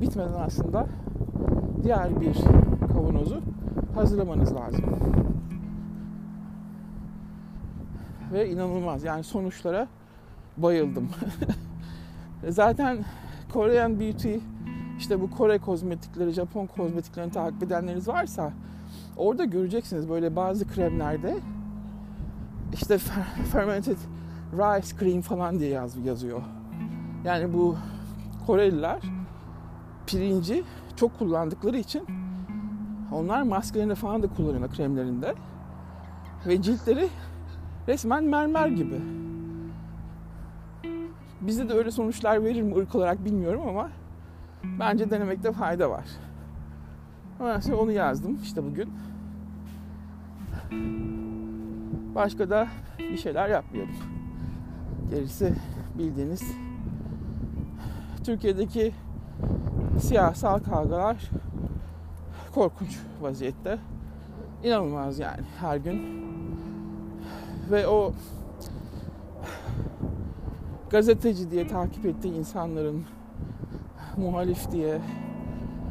bitmeden 0.01 0.41
aslında 0.47 0.87
diğer 1.83 2.21
bir 2.21 2.37
kavanozu 2.93 3.41
hazırlamanız 3.95 4.55
lazım. 4.55 4.85
Ve 8.35 8.51
inanılmaz. 8.51 9.05
Yani 9.05 9.25
sonuçlara 9.25 9.89
bayıldım. 10.57 11.09
Zaten 12.49 13.05
Korean 13.53 14.01
Beauty 14.01 14.37
işte 14.99 15.21
bu 15.21 15.31
Kore 15.31 15.59
kozmetikleri, 15.59 16.31
Japon 16.31 16.67
kozmetiklerini 16.67 17.33
takip 17.33 17.63
edenleriniz 17.63 18.09
varsa 18.09 18.53
orada 19.17 19.45
göreceksiniz 19.45 20.09
böyle 20.09 20.37
bazı 20.37 20.69
kremlerde 20.69 21.37
işte 22.73 22.99
fermented 23.53 23.97
rice 24.53 24.97
cream 24.99 25.21
falan 25.21 25.59
diye 25.59 25.71
yaz, 25.71 25.97
yazıyor. 26.07 26.43
Yani 27.25 27.53
bu 27.53 27.77
Koreliler 28.47 29.01
pirinci 30.07 30.65
çok 30.97 31.19
kullandıkları 31.19 31.77
için 31.77 32.07
onlar 33.13 33.43
maskelerinde 33.43 33.95
falan 33.95 34.23
da 34.23 34.27
kullanıyorlar 34.27 34.71
kremlerinde. 34.71 35.35
Ve 36.47 36.63
ciltleri 36.63 37.09
resmen 37.89 38.25
mermer 38.25 38.69
gibi. 38.69 39.01
Bizde 41.41 41.69
de 41.69 41.73
öyle 41.73 41.91
sonuçlar 41.91 42.45
verir 42.45 42.63
mi 42.63 42.77
ırk 42.77 42.95
olarak 42.95 43.25
bilmiyorum 43.25 43.63
ama 43.69 43.91
bence 44.81 45.11
denemekte 45.11 45.53
fayda 45.53 45.91
var. 45.91 46.05
Ama 47.41 47.61
onu 47.81 47.93
yazdım 47.93 48.39
işte 48.43 48.65
bugün. 48.65 48.93
Başka 52.15 52.51
da 52.51 52.69
bir 52.99 53.17
şeyler 53.17 53.49
yapmıyorum. 53.49 53.95
Gerisi 55.11 55.55
bildiğiniz 55.99 56.43
Türkiye'deki 58.25 58.93
siyasal 60.01 60.59
kavgalar 60.59 61.31
korkunç 62.55 62.99
vaziyette. 63.21 63.79
İnanılmaz 64.65 65.19
yani 65.19 65.43
her 65.61 65.77
gün. 65.77 66.24
Ve 67.71 67.89
o 67.89 68.13
gazeteci 70.91 71.51
diye 71.51 71.67
takip 71.67 72.07
ettiği 72.07 72.35
insanların 72.35 73.05
muhalif 74.17 74.73
diye 74.73 75.01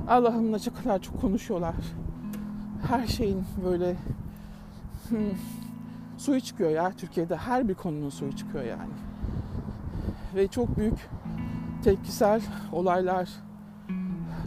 Allah'ım 0.08 0.52
ne 0.52 0.58
kadar 0.60 1.02
çok 1.02 1.22
konuşuyorlar. 1.22 1.76
Her 2.88 3.08
şeyin 3.08 3.44
böyle 3.66 3.96
hmm, 5.10 5.18
suyu 6.18 6.42
çıkıyor 6.42 6.70
ya 6.70 6.92
Türkiye'de 6.92 7.36
her 7.36 7.68
bir 7.68 7.74
konunun 7.74 8.10
suyu 8.10 8.36
çıkıyor 8.36 8.64
yani. 8.64 8.94
Ve 10.36 10.48
çok 10.48 10.78
büyük 10.78 11.10
tepkisel 11.84 12.42
olaylar 12.72 13.30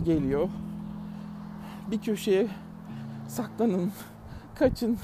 geliyor. 0.05 0.49
Bir 1.91 2.01
köşeye 2.01 2.49
saklanın, 3.29 3.93
kaçın. 4.55 4.99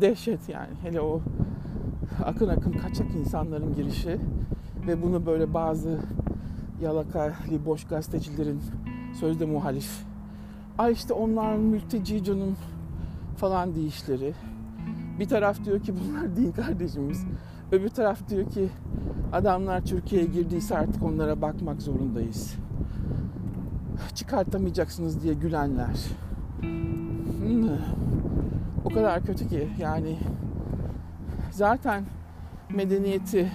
Dehşet 0.00 0.48
yani. 0.48 0.74
Hele 0.82 1.00
o 1.00 1.20
akın 2.24 2.48
akın 2.48 2.72
kaçak 2.72 3.14
insanların 3.14 3.74
girişi 3.74 4.20
ve 4.86 5.02
bunu 5.02 5.26
böyle 5.26 5.54
bazı 5.54 5.98
yalaka, 6.82 7.32
boş 7.66 7.84
gazetecilerin 7.84 8.60
sözde 9.20 9.44
muhalif. 9.44 10.04
Ay 10.78 10.92
işte 10.92 11.14
onlar 11.14 11.56
mülteci 11.56 12.24
canım 12.24 12.56
falan 13.36 13.74
deyişleri. 13.74 14.34
Bir 15.18 15.28
taraf 15.28 15.64
diyor 15.64 15.80
ki 15.80 15.94
bunlar 15.96 16.36
din 16.36 16.52
kardeşimiz. 16.52 17.24
Öbür 17.72 17.88
taraf 17.88 18.28
diyor 18.28 18.50
ki 18.50 18.68
adamlar 19.32 19.84
Türkiye'ye 19.84 20.26
girdiyse 20.26 20.78
artık 20.78 21.02
onlara 21.02 21.42
bakmak 21.42 21.82
zorundayız. 21.82 22.54
Çıkartamayacaksınız 24.14 25.22
diye 25.22 25.34
gülenler. 25.34 26.06
Hmm. 26.60 28.03
O 28.84 28.88
kadar 28.88 29.22
kötü 29.22 29.48
ki 29.48 29.68
yani 29.78 30.18
zaten 31.50 32.04
medeniyeti 32.70 33.52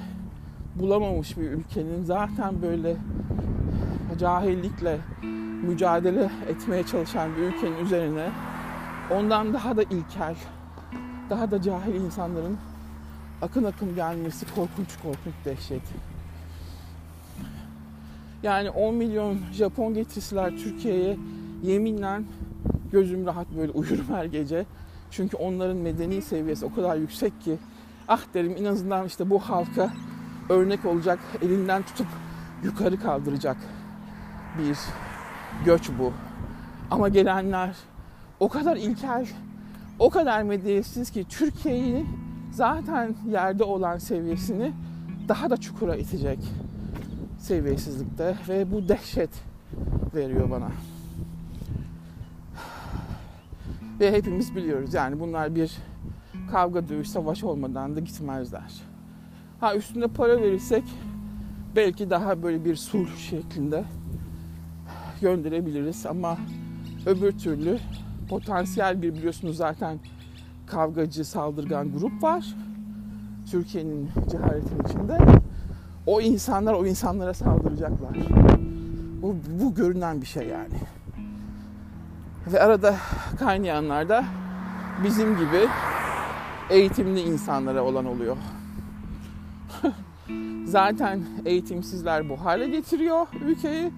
bulamamış 0.76 1.38
bir 1.38 1.52
ülkenin 1.52 2.04
zaten 2.04 2.62
böyle 2.62 2.98
cahillikle 4.20 5.00
mücadele 5.64 6.30
etmeye 6.48 6.84
çalışan 6.84 7.36
bir 7.36 7.42
ülkenin 7.42 7.78
üzerine 7.78 8.30
ondan 9.12 9.54
daha 9.54 9.78
da 9.78 9.84
ilkel, 9.84 10.36
daha 11.30 11.52
da 11.52 11.62
cahil 11.62 11.94
insanların 11.94 12.58
akın 13.42 13.64
akın 13.64 13.96
gelmesi 13.96 14.46
korkunç 14.56 14.98
korkunç 15.04 15.34
dehşet. 15.46 15.82
Yani 18.44 18.70
10 18.70 18.96
milyon 18.96 19.38
Japon 19.52 19.94
getirsiler 19.94 20.58
Türkiye'ye 20.58 21.18
yeminle 21.64 22.22
gözüm 22.92 23.26
rahat 23.26 23.48
böyle 23.58 23.72
uyurum 23.72 24.06
her 24.10 24.26
gece. 24.26 24.66
Çünkü 25.12 25.38
onların 25.38 25.78
medeni 25.78 26.22
seviyesi 26.22 26.66
o 26.66 26.74
kadar 26.74 26.96
yüksek 26.96 27.42
ki 27.42 27.58
ah 28.08 28.22
derim 28.34 28.56
en 28.60 28.66
azından 28.66 29.06
işte 29.06 29.30
bu 29.30 29.40
halka 29.40 29.90
örnek 30.50 30.86
olacak, 30.86 31.20
elinden 31.42 31.84
tutup 31.84 32.08
yukarı 32.64 33.00
kaldıracak 33.00 33.58
bir 34.58 34.78
göç 35.66 35.90
bu. 36.00 36.14
Ama 36.92 37.10
gelenler 37.10 37.76
o 38.40 38.50
kadar 38.50 38.78
ilkel, 38.78 39.28
o 40.00 40.10
kadar 40.10 40.44
medeniyetsiz 40.44 41.12
ki 41.12 41.26
Türkiye'yi 41.30 42.06
zaten 42.52 43.16
yerde 43.30 43.64
olan 43.64 43.98
seviyesini 43.98 44.74
daha 45.28 45.50
da 45.50 45.58
çukura 45.58 45.96
itecek 45.96 46.40
seviyesizlikte 47.40 48.36
ve 48.50 48.72
bu 48.72 48.88
dehşet 48.90 49.30
veriyor 50.16 50.52
bana. 50.52 50.70
Ve 54.00 54.12
hepimiz 54.12 54.56
biliyoruz 54.56 54.94
yani 54.94 55.20
bunlar 55.20 55.56
bir 55.56 55.78
kavga 56.52 56.90
dövüş 56.90 57.10
savaş 57.10 57.44
olmadan 57.44 57.96
da 57.96 58.00
gitmezler. 58.00 58.74
Ha 59.60 59.76
üstünde 59.76 60.08
para 60.08 60.42
verirsek 60.42 60.84
belki 61.76 62.10
daha 62.10 62.44
böyle 62.44 62.66
bir 62.66 62.76
sulh 62.76 63.18
şeklinde 63.18 63.84
gönderebiliriz 65.22 66.06
ama 66.06 66.38
öbür 67.06 67.32
türlü 67.32 67.80
potansiyel 68.30 69.02
bir 69.02 69.14
biliyorsunuz 69.14 69.58
zaten 69.58 70.00
kavgacı 70.68 71.26
saldırgan 71.26 71.92
grup 71.92 72.24
var. 72.24 72.56
Türkiye'nin 73.52 74.10
ceharetin 74.32 74.84
içinde. 74.88 75.18
O 76.06 76.22
insanlar 76.22 76.74
o 76.74 76.86
insanlara 76.86 77.34
saldıracaklar. 77.34 78.18
Bu, 79.22 79.36
bu 79.62 79.76
görünen 79.76 80.22
bir 80.22 80.26
şey 80.26 80.48
yani. 80.48 80.76
Ve 82.54 82.60
arada 82.62 82.96
kaynayanlar 83.40 84.10
da 84.10 84.26
bizim 85.04 85.38
gibi 85.38 85.68
eğitimli 86.70 87.22
insanlara 87.22 87.84
olan 87.84 88.06
oluyor. 88.06 88.38
Zaten 90.66 91.24
eğitimsizler 91.46 92.30
bu 92.30 92.46
hale 92.46 92.68
getiriyor 92.68 93.28
ülkeyi. 93.46 93.92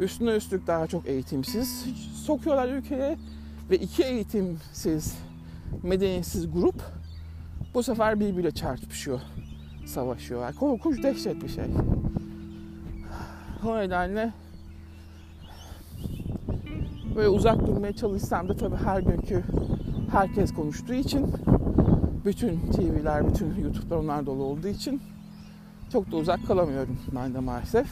Üstüne 0.00 0.30
üstlük 0.30 0.66
daha 0.66 0.86
çok 0.86 1.06
eğitimsiz 1.06 1.86
sokuyorlar 2.26 2.68
ülkeye. 2.68 3.18
Ve 3.70 3.76
iki 3.76 4.02
eğitimsiz, 4.02 5.18
medeniyetsiz 5.82 6.52
grup 6.52 6.82
bu 7.74 7.82
sefer 7.82 8.20
birbiriyle 8.20 8.50
çarpışıyor, 8.50 9.20
savaşıyor. 9.86 10.42
Yani 10.42 10.54
korkunç, 10.54 11.02
dehşet 11.02 11.42
bir 11.42 11.48
şey. 11.48 11.64
O 13.66 13.78
nedenle 13.78 14.32
böyle 17.18 17.28
uzak 17.28 17.66
durmaya 17.66 17.92
çalışsam 17.92 18.48
da 18.48 18.56
tabii 18.56 18.76
her 18.76 19.00
günkü 19.00 19.44
herkes 20.12 20.54
konuştuğu 20.54 20.94
için 20.94 21.34
bütün 22.24 22.60
TV'ler, 22.72 23.28
bütün 23.28 23.54
YouTube'lar 23.62 23.96
onlar 23.96 24.26
dolu 24.26 24.44
olduğu 24.44 24.68
için 24.68 25.02
çok 25.92 26.12
da 26.12 26.16
uzak 26.16 26.46
kalamıyorum 26.46 26.98
ben 27.14 27.34
de 27.34 27.38
maalesef. 27.38 27.86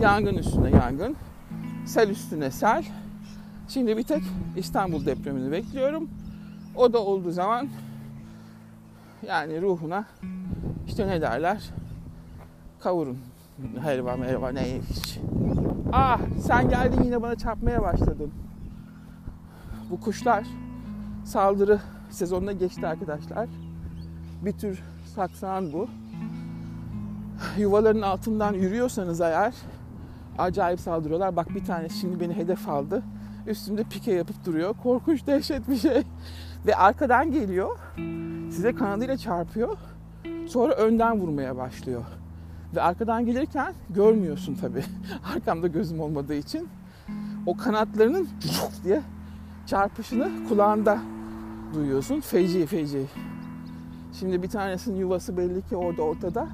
Yangın 0.00 0.34
üstüne 0.34 0.70
yangın, 0.70 1.16
sel 1.86 2.10
üstüne 2.10 2.50
sel. 2.50 2.84
Şimdi 3.68 3.96
bir 3.96 4.02
tek 4.02 4.22
İstanbul 4.56 5.06
depremini 5.06 5.52
bekliyorum. 5.52 6.10
O 6.76 6.92
da 6.92 6.98
olduğu 6.98 7.30
zaman 7.30 7.68
yani 9.26 9.62
ruhuna 9.62 10.04
işte 10.86 11.08
ne 11.08 11.20
derler 11.20 11.70
kavurun. 12.80 13.18
Helva 13.82 14.16
merhaba 14.16 14.48
ne 14.48 14.80
hiç. 14.90 15.18
Ah 15.92 16.20
sen 16.40 16.68
geldin 16.68 17.02
yine 17.04 17.22
bana 17.22 17.34
çarpmaya 17.34 17.82
başladın. 17.82 18.32
Bu 19.90 20.00
kuşlar 20.00 20.46
saldırı 21.24 21.80
sezonuna 22.10 22.52
geçti 22.52 22.86
arkadaşlar. 22.86 23.48
Bir 24.44 24.52
tür 24.52 24.82
saksan 25.14 25.72
bu. 25.72 25.88
Yuvaların 27.58 28.02
altından 28.02 28.52
yürüyorsanız 28.52 29.20
eğer 29.20 29.54
acayip 30.38 30.80
saldırıyorlar. 30.80 31.36
Bak 31.36 31.54
bir 31.54 31.64
tane 31.64 31.88
şimdi 31.88 32.20
beni 32.20 32.34
hedef 32.34 32.68
aldı. 32.68 33.02
Üstümde 33.46 33.84
pike 33.84 34.12
yapıp 34.12 34.46
duruyor. 34.46 34.74
Korkunç 34.82 35.26
dehşet 35.26 35.68
bir 35.68 35.76
şey. 35.76 36.02
Ve 36.66 36.76
arkadan 36.76 37.32
geliyor. 37.32 37.78
Size 38.50 38.74
kanadıyla 38.74 39.16
çarpıyor. 39.16 39.76
Sonra 40.48 40.74
önden 40.74 41.20
vurmaya 41.20 41.56
başlıyor. 41.56 42.04
Ve 42.74 42.82
arkadan 42.82 43.26
gelirken 43.26 43.74
görmüyorsun 43.90 44.54
tabii. 44.54 44.84
Arkamda 45.34 45.66
gözüm 45.66 46.00
olmadığı 46.00 46.34
için. 46.34 46.68
O 47.46 47.56
kanatlarının 47.56 48.28
diye 48.84 49.02
çarpışını 49.66 50.30
kulağında 50.48 50.98
duyuyorsun. 51.74 52.20
Feci 52.20 52.66
feci. 52.66 53.06
Şimdi 54.12 54.42
bir 54.42 54.48
tanesinin 54.48 54.96
yuvası 54.96 55.36
belli 55.36 55.62
ki 55.62 55.76
orada 55.76 56.02
ortada. 56.02 56.48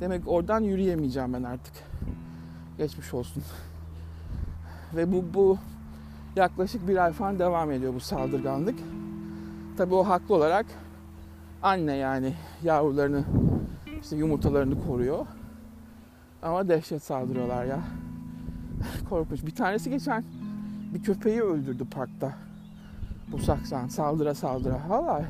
Demek 0.00 0.28
oradan 0.28 0.60
yürüyemeyeceğim 0.60 1.32
ben 1.32 1.42
artık. 1.42 1.74
Geçmiş 2.78 3.14
olsun. 3.14 3.42
Ve 4.96 5.12
bu 5.12 5.24
bu 5.34 5.58
yaklaşık 6.36 6.88
bir 6.88 7.04
ay 7.04 7.12
falan 7.12 7.38
devam 7.38 7.70
ediyor 7.70 7.94
bu 7.94 8.00
saldırganlık. 8.00 8.78
Tabii 9.76 9.94
o 9.94 10.08
haklı 10.08 10.34
olarak 10.34 10.66
anne 11.62 11.96
yani 11.96 12.34
yavrularını 12.62 13.24
işte 14.02 14.16
yumurtalarını 14.16 14.86
koruyor. 14.86 15.26
Ama 16.42 16.68
dehşet 16.68 17.02
saldırıyorlar 17.02 17.64
ya. 17.64 17.80
Korkunç. 19.08 19.46
Bir 19.46 19.54
tanesi 19.54 19.90
geçen 19.90 20.24
bir 20.94 21.02
köpeği 21.02 21.42
öldürdü 21.42 21.84
parkta. 21.84 22.32
Bu 23.32 23.38
saksan 23.38 23.88
saldıra 23.88 24.34
saldıra. 24.34 24.80
Vallahi 24.88 25.24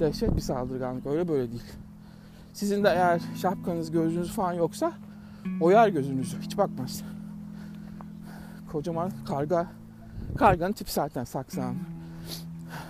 dehşet 0.00 0.36
bir 0.36 0.40
saldırganlık. 0.40 1.06
Öyle 1.06 1.28
böyle 1.28 1.50
değil. 1.50 1.64
Sizin 2.52 2.84
de 2.84 2.88
eğer 2.88 3.20
şapkanız 3.36 3.90
gözünüz 3.90 4.32
falan 4.32 4.52
yoksa 4.52 4.92
oyar 5.60 5.88
gözünüzü. 5.88 6.40
Hiç 6.40 6.58
bakmaz. 6.58 7.02
Kocaman 8.72 9.12
karga. 9.28 9.66
Karganın 10.38 10.72
tipi 10.72 10.92
zaten 10.92 11.24
saksan. 11.24 11.74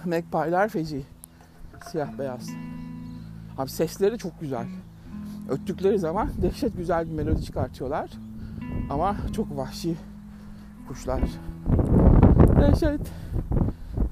Magpie'ler 0.05 0.69
feci. 0.69 1.03
Siyah 1.91 2.19
beyaz. 2.19 2.51
Abi 3.59 3.71
sesleri 3.71 4.19
çok 4.19 4.41
güzel. 4.41 4.67
Öttükleri 5.51 5.99
zaman 5.99 6.31
dehşet 6.43 6.77
güzel 6.77 7.09
bir 7.09 7.13
melodi 7.13 7.45
çıkartıyorlar. 7.45 8.11
Ama 8.91 9.17
çok 9.33 9.57
vahşi 9.57 9.97
kuşlar. 10.89 11.21
Dehşet. 12.61 13.01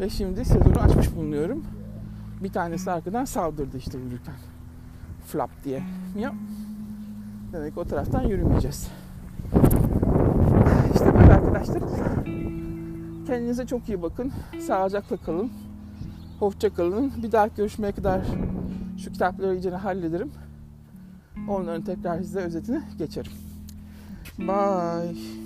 Ve 0.00 0.10
şimdi 0.10 0.44
sezonu 0.44 0.78
açmış 0.78 1.16
bulunuyorum. 1.16 1.64
Bir 2.42 2.52
tanesi 2.52 2.90
arkadan 2.90 3.24
saldırdı 3.24 3.76
işte 3.76 3.98
yürürken. 3.98 4.34
Flap 5.26 5.50
diye. 5.64 5.82
Ya. 6.18 6.34
Demek 7.52 7.78
o 7.78 7.84
taraftan 7.84 8.22
yürümeyeceğiz. 8.22 8.88
İşte 10.94 11.14
böyle 11.14 11.32
arkadaşlar. 11.32 11.82
Kendinize 13.26 13.66
çok 13.66 13.88
iyi 13.88 14.02
bakın. 14.02 14.32
Sağlıcakla 14.66 15.16
kalın. 15.16 15.50
Hoşça 16.38 16.74
kalın. 16.74 17.12
Bir 17.22 17.32
daha 17.32 17.46
görüşmeye 17.46 17.92
kadar 17.92 18.20
şu 19.04 19.12
kitapları 19.12 19.54
iyice 19.54 19.70
hallederim. 19.70 20.30
Onların 21.48 21.82
tekrar 21.82 22.18
size 22.18 22.40
özetini 22.40 22.80
geçerim. 22.98 23.32
Bye. 24.38 25.37